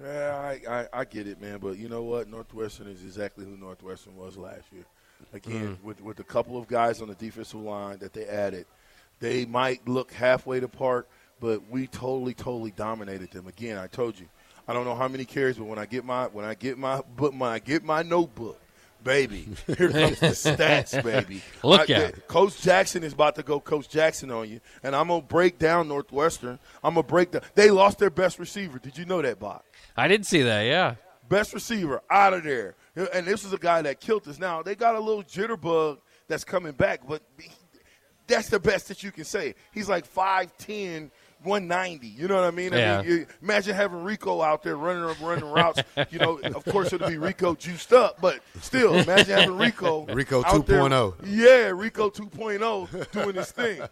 Yeah, 0.02 0.36
I, 0.36 0.60
I, 0.68 1.00
I 1.00 1.04
get 1.04 1.26
it, 1.26 1.40
man. 1.40 1.58
But 1.58 1.78
you 1.78 1.88
know 1.88 2.02
what? 2.02 2.28
Northwestern 2.28 2.88
is 2.88 3.02
exactly 3.02 3.44
who 3.44 3.56
Northwestern 3.56 4.16
was 4.16 4.36
last 4.36 4.64
year. 4.72 4.84
Again, 5.32 5.78
with 5.82 6.02
with 6.02 6.18
a 6.18 6.24
couple 6.24 6.58
of 6.58 6.66
guys 6.66 7.00
on 7.00 7.08
the 7.08 7.14
defensive 7.14 7.60
line 7.60 7.98
that 7.98 8.12
they 8.12 8.26
added, 8.26 8.66
they 9.20 9.44
might 9.44 9.86
look 9.88 10.12
halfway 10.12 10.58
to 10.60 10.68
part, 10.68 11.06
but 11.40 11.62
we 11.70 11.86
totally, 11.86 12.34
totally 12.34 12.72
dominated 12.72 13.30
them. 13.30 13.46
Again, 13.46 13.78
I 13.78 13.86
told 13.86 14.18
you, 14.18 14.26
I 14.66 14.72
don't 14.72 14.84
know 14.84 14.96
how 14.96 15.08
many 15.08 15.24
carries, 15.24 15.56
but 15.56 15.66
when 15.66 15.78
I 15.78 15.86
get 15.86 16.04
my 16.04 16.26
when 16.26 16.44
I 16.44 16.54
get 16.54 16.76
my 16.76 17.02
but 17.16 17.32
when 17.32 17.50
I 17.50 17.60
get 17.60 17.84
my 17.84 18.02
notebook, 18.02 18.60
baby, 19.04 19.48
here 19.66 19.90
comes 19.90 20.20
the 20.20 20.26
stats, 20.28 21.02
baby. 21.02 21.42
Look 21.62 21.90
I- 21.90 21.94
at 21.94 22.00
it. 22.10 22.28
Coach 22.28 22.60
Jackson 22.60 23.02
is 23.02 23.12
about 23.12 23.34
to 23.36 23.42
go 23.42 23.60
Coach 23.60 23.88
Jackson 23.88 24.30
on 24.30 24.48
you, 24.48 24.60
and 24.82 24.94
I'm 24.96 25.08
gonna 25.08 25.22
break 25.22 25.58
down 25.58 25.88
Northwestern. 25.88 26.58
I'm 26.82 26.94
gonna 26.94 27.06
break 27.06 27.30
down. 27.32 27.42
They 27.54 27.70
lost 27.70 27.98
their 27.98 28.10
best 28.10 28.38
receiver. 28.38 28.78
Did 28.78 28.96
you 28.98 29.04
know 29.04 29.20
that, 29.22 29.38
Bob? 29.38 29.62
I 29.96 30.08
did 30.08 30.24
see 30.26 30.42
that, 30.42 30.62
yeah. 30.62 30.94
best 31.28 31.52
receiver 31.54 32.02
out 32.10 32.34
of 32.34 32.44
there. 32.44 32.74
And 33.14 33.26
this 33.26 33.44
is 33.44 33.52
a 33.52 33.58
guy 33.58 33.80
that 33.82 34.00
killed 34.00 34.28
us. 34.28 34.38
Now, 34.38 34.62
they 34.62 34.74
got 34.74 34.94
a 34.94 35.00
little 35.00 35.22
jitterbug 35.22 35.98
that's 36.28 36.44
coming 36.44 36.72
back, 36.72 37.00
but 37.08 37.22
that's 38.26 38.48
the 38.48 38.60
best 38.60 38.88
that 38.88 39.02
you 39.02 39.10
can 39.10 39.24
say. 39.24 39.54
He's 39.72 39.88
like 39.88 40.06
5'10, 40.06 41.10
190. 41.44 42.06
You 42.06 42.28
know 42.28 42.36
what 42.36 42.44
I 42.44 42.50
mean? 42.50 42.72
Yeah. 42.72 42.98
I 42.98 43.02
mean, 43.02 43.10
you, 43.10 43.26
imagine 43.42 43.74
having 43.74 44.02
Rico 44.02 44.42
out 44.42 44.62
there 44.62 44.76
running 44.76 45.14
running 45.22 45.44
routes. 45.44 45.80
you 46.10 46.18
know, 46.18 46.38
of 46.54 46.64
course 46.64 46.92
it'll 46.92 47.08
be 47.08 47.18
Rico 47.18 47.54
juiced 47.54 47.92
up, 47.92 48.20
but 48.20 48.40
still, 48.60 48.94
imagine 48.94 49.38
having 49.38 49.56
Rico. 49.56 50.06
Rico 50.06 50.42
2.0. 50.42 51.14
Yeah, 51.26 51.72
Rico 51.74 52.10
2.0 52.10 53.10
doing 53.12 53.34
his 53.34 53.50
thing. 53.50 53.82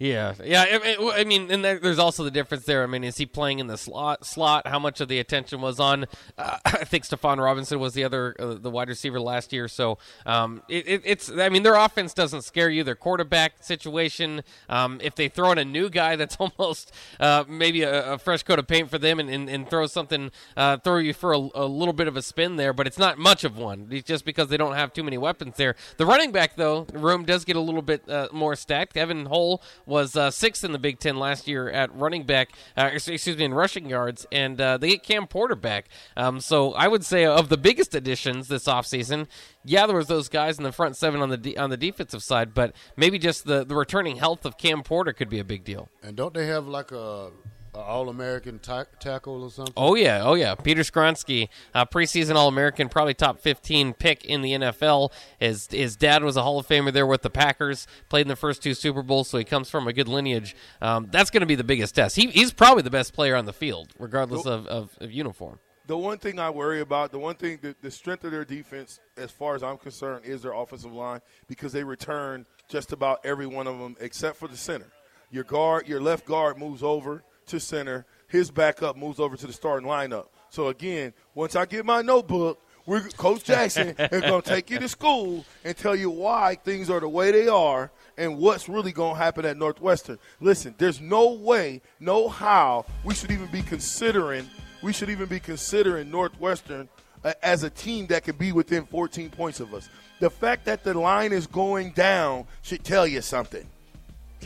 Yeah, 0.00 0.32
yeah. 0.42 0.62
I 0.62 0.78
mean, 0.78 1.10
I 1.12 1.24
mean, 1.24 1.50
and 1.50 1.62
there, 1.62 1.78
there's 1.78 1.98
also 1.98 2.24
the 2.24 2.30
difference 2.30 2.64
there. 2.64 2.82
I 2.82 2.86
mean, 2.86 3.04
is 3.04 3.18
he 3.18 3.26
playing 3.26 3.58
in 3.58 3.66
the 3.66 3.76
slot? 3.76 4.24
Slot? 4.24 4.66
How 4.66 4.78
much 4.78 5.02
of 5.02 5.08
the 5.08 5.18
attention 5.18 5.60
was 5.60 5.78
on? 5.78 6.06
Uh, 6.38 6.56
I 6.64 6.84
think 6.84 7.04
Stephon 7.04 7.36
Robinson 7.36 7.78
was 7.78 7.92
the 7.92 8.04
other, 8.04 8.34
uh, 8.38 8.54
the 8.54 8.70
wide 8.70 8.88
receiver 8.88 9.20
last 9.20 9.52
year. 9.52 9.68
So 9.68 9.98
um, 10.24 10.62
it, 10.70 10.88
it, 10.88 11.02
it's. 11.04 11.30
I 11.30 11.50
mean, 11.50 11.64
their 11.64 11.74
offense 11.74 12.14
doesn't 12.14 12.42
scare 12.42 12.70
you. 12.70 12.82
Their 12.82 12.94
quarterback 12.94 13.62
situation. 13.62 14.42
Um, 14.70 15.00
if 15.02 15.14
they 15.16 15.28
throw 15.28 15.52
in 15.52 15.58
a 15.58 15.66
new 15.66 15.90
guy, 15.90 16.16
that's 16.16 16.36
almost 16.40 16.94
uh, 17.20 17.44
maybe 17.46 17.82
a, 17.82 18.14
a 18.14 18.18
fresh 18.18 18.42
coat 18.42 18.58
of 18.58 18.66
paint 18.66 18.88
for 18.88 18.96
them, 18.96 19.20
and, 19.20 19.28
and, 19.28 19.50
and 19.50 19.68
throw 19.68 19.86
something, 19.86 20.30
uh, 20.56 20.78
throw 20.78 20.96
you 20.96 21.12
for 21.12 21.34
a, 21.34 21.48
a 21.54 21.66
little 21.66 21.92
bit 21.92 22.08
of 22.08 22.16
a 22.16 22.22
spin 22.22 22.56
there. 22.56 22.72
But 22.72 22.86
it's 22.86 22.98
not 22.98 23.18
much 23.18 23.44
of 23.44 23.58
one, 23.58 23.88
It's 23.90 24.08
just 24.08 24.24
because 24.24 24.48
they 24.48 24.56
don't 24.56 24.76
have 24.76 24.94
too 24.94 25.04
many 25.04 25.18
weapons 25.18 25.58
there. 25.58 25.76
The 25.98 26.06
running 26.06 26.32
back 26.32 26.56
though, 26.56 26.86
room 26.94 27.26
does 27.26 27.44
get 27.44 27.56
a 27.56 27.60
little 27.60 27.82
bit 27.82 28.08
uh, 28.08 28.28
more 28.32 28.56
stacked. 28.56 28.96
Evan 28.96 29.26
Hull 29.26 29.60
was 29.90 30.16
uh, 30.16 30.30
sixth 30.30 30.64
in 30.64 30.72
the 30.72 30.78
Big 30.78 30.98
Ten 30.98 31.16
last 31.18 31.46
year 31.46 31.68
at 31.68 31.94
running 31.94 32.24
back, 32.24 32.52
uh, 32.78 32.88
excuse 32.92 33.36
me, 33.36 33.44
in 33.44 33.52
rushing 33.52 33.90
yards, 33.90 34.26
and 34.32 34.58
uh, 34.58 34.78
they 34.78 34.88
get 34.90 35.02
Cam 35.02 35.26
Porter 35.26 35.56
back. 35.56 35.88
Um, 36.16 36.40
so 36.40 36.72
I 36.72 36.88
would 36.88 37.04
say 37.04 37.26
of 37.26 37.50
the 37.50 37.58
biggest 37.58 37.94
additions 37.94 38.48
this 38.48 38.64
offseason, 38.64 39.26
yeah, 39.64 39.86
there 39.86 39.96
was 39.96 40.06
those 40.06 40.28
guys 40.30 40.56
in 40.56 40.64
the 40.64 40.72
front 40.72 40.96
seven 40.96 41.20
on 41.20 41.28
the 41.28 41.36
de- 41.36 41.58
on 41.58 41.68
the 41.68 41.76
defensive 41.76 42.22
side, 42.22 42.54
but 42.54 42.74
maybe 42.96 43.18
just 43.18 43.44
the, 43.44 43.64
the 43.64 43.74
returning 43.74 44.16
health 44.16 44.46
of 44.46 44.56
Cam 44.56 44.82
Porter 44.82 45.12
could 45.12 45.28
be 45.28 45.38
a 45.38 45.44
big 45.44 45.64
deal. 45.64 45.90
And 46.02 46.16
don't 46.16 46.32
they 46.32 46.46
have 46.46 46.66
like 46.66 46.92
a, 46.92 46.96
a 46.96 47.30
All 47.74 48.08
American 48.08 48.58
ta- 48.58 48.86
tackle 48.98 49.44
or 49.44 49.50
something? 49.50 49.74
Oh 49.76 49.94
yeah, 49.94 50.22
oh 50.24 50.34
yeah. 50.34 50.54
Peter 50.54 50.82
Skoronski, 50.82 51.48
uh, 51.74 51.84
preseason 51.86 52.34
All 52.34 52.48
American, 52.48 52.88
probably 52.88 53.14
top 53.14 53.40
fifteen 53.40 53.92
pick 53.92 54.24
in 54.24 54.42
the 54.42 54.52
NFL. 54.52 55.12
His 55.38 55.68
his 55.70 55.96
dad 55.96 56.24
was 56.24 56.36
a 56.36 56.42
Hall 56.42 56.58
of 56.58 56.66
Famer 56.66 56.92
there 56.92 57.06
with 57.06 57.22
the 57.22 57.30
Packers. 57.30 57.86
Played 58.08 58.22
in 58.22 58.28
the 58.28 58.36
first 58.36 58.62
two 58.62 58.74
Super 58.74 59.02
Bowls, 59.02 59.28
so 59.28 59.38
he 59.38 59.44
comes 59.44 59.70
from 59.70 59.86
a 59.86 59.92
good 59.92 60.08
lineage. 60.08 60.56
Um, 60.82 61.08
that's 61.10 61.30
going 61.30 61.42
to 61.42 61.46
be 61.46 61.54
the 61.54 61.64
biggest 61.64 61.94
test. 61.94 62.16
He, 62.16 62.28
he's 62.28 62.52
probably 62.52 62.82
the 62.82 62.90
best 62.90 63.12
player 63.12 63.36
on 63.36 63.46
the 63.46 63.52
field, 63.52 63.92
regardless 63.98 64.46
of, 64.46 64.66
of, 64.66 64.96
of 65.00 65.12
uniform. 65.12 65.58
The 65.86 65.96
one 65.96 66.18
thing 66.18 66.38
I 66.38 66.50
worry 66.50 66.80
about, 66.80 67.10
the 67.10 67.18
one 67.18 67.34
thing, 67.34 67.58
the, 67.62 67.74
the 67.80 67.90
strength 67.90 68.22
of 68.24 68.30
their 68.30 68.44
defense, 68.44 69.00
as 69.16 69.30
far 69.30 69.56
as 69.56 69.62
I'm 69.62 69.76
concerned, 69.76 70.24
is 70.24 70.42
their 70.42 70.52
offensive 70.52 70.92
line 70.92 71.20
because 71.48 71.72
they 71.72 71.82
return 71.82 72.46
just 72.68 72.92
about 72.92 73.20
every 73.24 73.46
one 73.46 73.66
of 73.66 73.78
them 73.78 73.96
except 74.00 74.36
for 74.36 74.46
the 74.46 74.56
center. 74.56 74.86
Your 75.32 75.44
guard, 75.44 75.88
your 75.88 76.00
left 76.00 76.26
guard 76.26 76.58
moves 76.58 76.82
over 76.82 77.24
to 77.50 77.60
center. 77.60 78.06
His 78.28 78.50
backup 78.50 78.96
moves 78.96 79.20
over 79.20 79.36
to 79.36 79.46
the 79.46 79.52
starting 79.52 79.88
lineup. 79.88 80.26
So 80.50 80.68
again, 80.68 81.12
once 81.34 81.56
I 81.56 81.66
get 81.66 81.84
my 81.84 82.02
notebook, 82.02 82.60
we're 82.86 83.00
Coach 83.10 83.44
Jackson 83.44 83.88
is 83.98 84.20
going 84.22 84.42
to 84.42 84.48
take 84.48 84.70
you 84.70 84.78
to 84.78 84.88
school 84.88 85.44
and 85.64 85.76
tell 85.76 85.94
you 85.94 86.10
why 86.10 86.56
things 86.56 86.90
are 86.90 87.00
the 87.00 87.08
way 87.08 87.30
they 87.30 87.46
are 87.46 87.90
and 88.16 88.38
what's 88.38 88.68
really 88.68 88.92
going 88.92 89.14
to 89.14 89.20
happen 89.20 89.44
at 89.44 89.56
Northwestern. 89.56 90.18
Listen, 90.40 90.74
there's 90.78 91.00
no 91.00 91.32
way, 91.32 91.82
no 92.00 92.28
how 92.28 92.86
we 93.04 93.14
should 93.14 93.30
even 93.30 93.46
be 93.46 93.62
considering 93.62 94.48
we 94.82 94.92
should 94.92 95.10
even 95.10 95.26
be 95.26 95.40
considering 95.40 96.10
Northwestern 96.10 96.88
uh, 97.22 97.32
as 97.42 97.64
a 97.64 97.70
team 97.70 98.06
that 98.06 98.24
could 98.24 98.38
be 98.38 98.52
within 98.52 98.86
14 98.86 99.30
points 99.30 99.60
of 99.60 99.74
us. 99.74 99.88
The 100.20 100.30
fact 100.30 100.64
that 100.66 100.84
the 100.84 100.94
line 100.94 101.32
is 101.32 101.46
going 101.46 101.90
down 101.92 102.46
should 102.62 102.84
tell 102.84 103.06
you 103.06 103.20
something. 103.20 103.66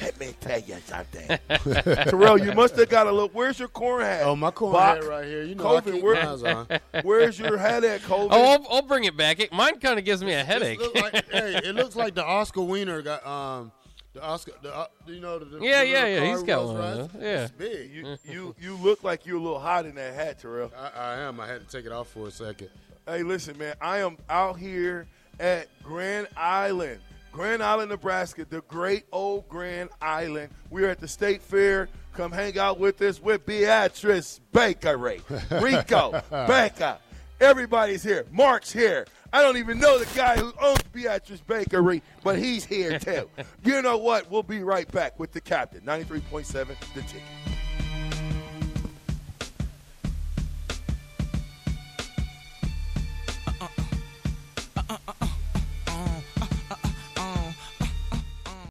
Let 0.00 0.18
me 0.18 0.35
tell 0.40 0.59
you 0.61 0.76
something. 0.87 1.38
Terrell, 2.04 2.38
you 2.38 2.52
must 2.52 2.76
have 2.76 2.88
got 2.88 3.07
a 3.07 3.12
look. 3.12 3.30
Where's 3.33 3.59
your 3.59 3.68
corn 3.68 4.02
hat? 4.02 4.22
Oh, 4.24 4.35
my 4.35 4.50
corn 4.50 4.72
Bach? 4.72 4.96
hat 4.96 5.04
right 5.04 5.24
here. 5.24 5.44
You 5.44 5.54
know 5.54 5.64
I 5.76 5.80
Colvin, 5.80 6.02
where- 6.02 6.20
on. 6.20 6.66
Where's 7.04 7.38
your 7.38 7.57
hat 7.57 7.85
at, 7.85 8.02
Colvin? 8.02 8.28
Oh, 8.33 8.42
I'll, 8.52 8.66
I'll 8.70 8.83
bring 8.83 9.04
it 9.04 9.16
back. 9.16 9.38
It, 9.40 9.52
mine 9.52 9.78
kind 9.78 9.98
of 9.98 10.04
gives 10.04 10.22
me 10.24 10.33
a 10.33 10.42
headache. 10.42 10.80
It 10.80 10.83
looks 10.83 11.00
like, 11.00 11.12
hey, 11.30 11.61
it 11.64 11.74
looks 11.74 11.94
like 11.96 12.14
the 12.14 12.24
Oscar 12.24 12.62
Wiener 12.62 13.02
got 13.02 13.24
um 13.26 13.70
the 14.14 14.22
Oscar. 14.22 14.52
The, 14.62 14.74
uh, 14.74 14.87
you 15.07 15.20
know 15.20 15.38
the, 15.38 15.44
the 15.44 15.59
Yeah, 15.61 15.83
the 15.83 15.88
yeah, 15.88 16.07
yeah, 16.07 16.30
he's 16.30 16.42
got 16.42 16.64
one 16.66 16.76
of 16.76 17.14
Yeah. 17.20 17.44
it's 17.44 17.50
big. 17.52 17.90
you, 17.92 18.16
you, 18.24 18.54
you 18.61 18.76
look 18.76 19.02
like 19.04 19.26
you're 19.26 19.37
a 19.38 19.40
little 19.42 19.59
hot 19.61 19.87
in 19.87 19.94
that 19.96 20.14
hat, 20.14 20.38
Terrell. 20.40 20.72
I, 20.76 21.00
I 21.00 21.14
am. 21.20 21.40
I 21.40 21.46
had 21.46 21.68
to 21.68 21.76
take 21.76 21.87
it 21.87 21.92
off 21.92 22.09
for 22.09 22.26
a 22.28 22.30
second. 22.30 22.68
Hey, 23.07 23.22
listen, 23.22 23.57
man. 23.59 23.74
I 23.80 23.98
am 23.98 24.16
out 24.30 24.59
here 24.59 25.07
at 25.40 25.66
Grand 25.83 26.28
Island, 26.37 27.00
Grand 27.35 27.64
Island, 27.64 27.90
Nebraska, 27.90 28.47
the 28.49 28.61
great 28.68 29.07
old 29.11 29.49
Grand 29.49 29.90
Island. 30.01 30.51
We're 30.70 30.88
at 30.88 31.01
the 31.01 31.09
State 31.09 31.42
Fair. 31.42 31.88
Come 32.12 32.31
hang 32.31 32.57
out 32.61 32.79
with 32.79 33.03
us 33.03 33.20
with 33.20 33.44
Beatrice 33.44 34.40
Bakery, 34.53 35.20
Rico 35.61 36.23
Baker. 36.31 36.97
Everybody's 37.40 38.05
here. 38.05 38.25
Mark's 38.31 38.73
here. 38.73 39.05
I 39.33 39.42
don't 39.42 39.57
even 39.57 39.81
know 39.81 39.99
the 39.99 40.07
guy 40.16 40.37
who 40.37 40.53
owns 40.62 40.81
Beatrice 40.92 41.40
Bakery, 41.40 42.03
but 42.23 42.38
he's 42.38 42.64
here 42.64 43.01
too. 43.01 43.29
you 43.64 43.83
know 43.83 43.99
what? 43.99 44.31
We'll 44.31 44.44
be 44.44 44.62
right 44.62 44.90
back 44.92 45.18
with 45.18 45.33
the 45.33 45.40
captain. 45.40 45.81
93.7, 45.81 46.68
the 46.94 47.03
ticket. 47.03 47.20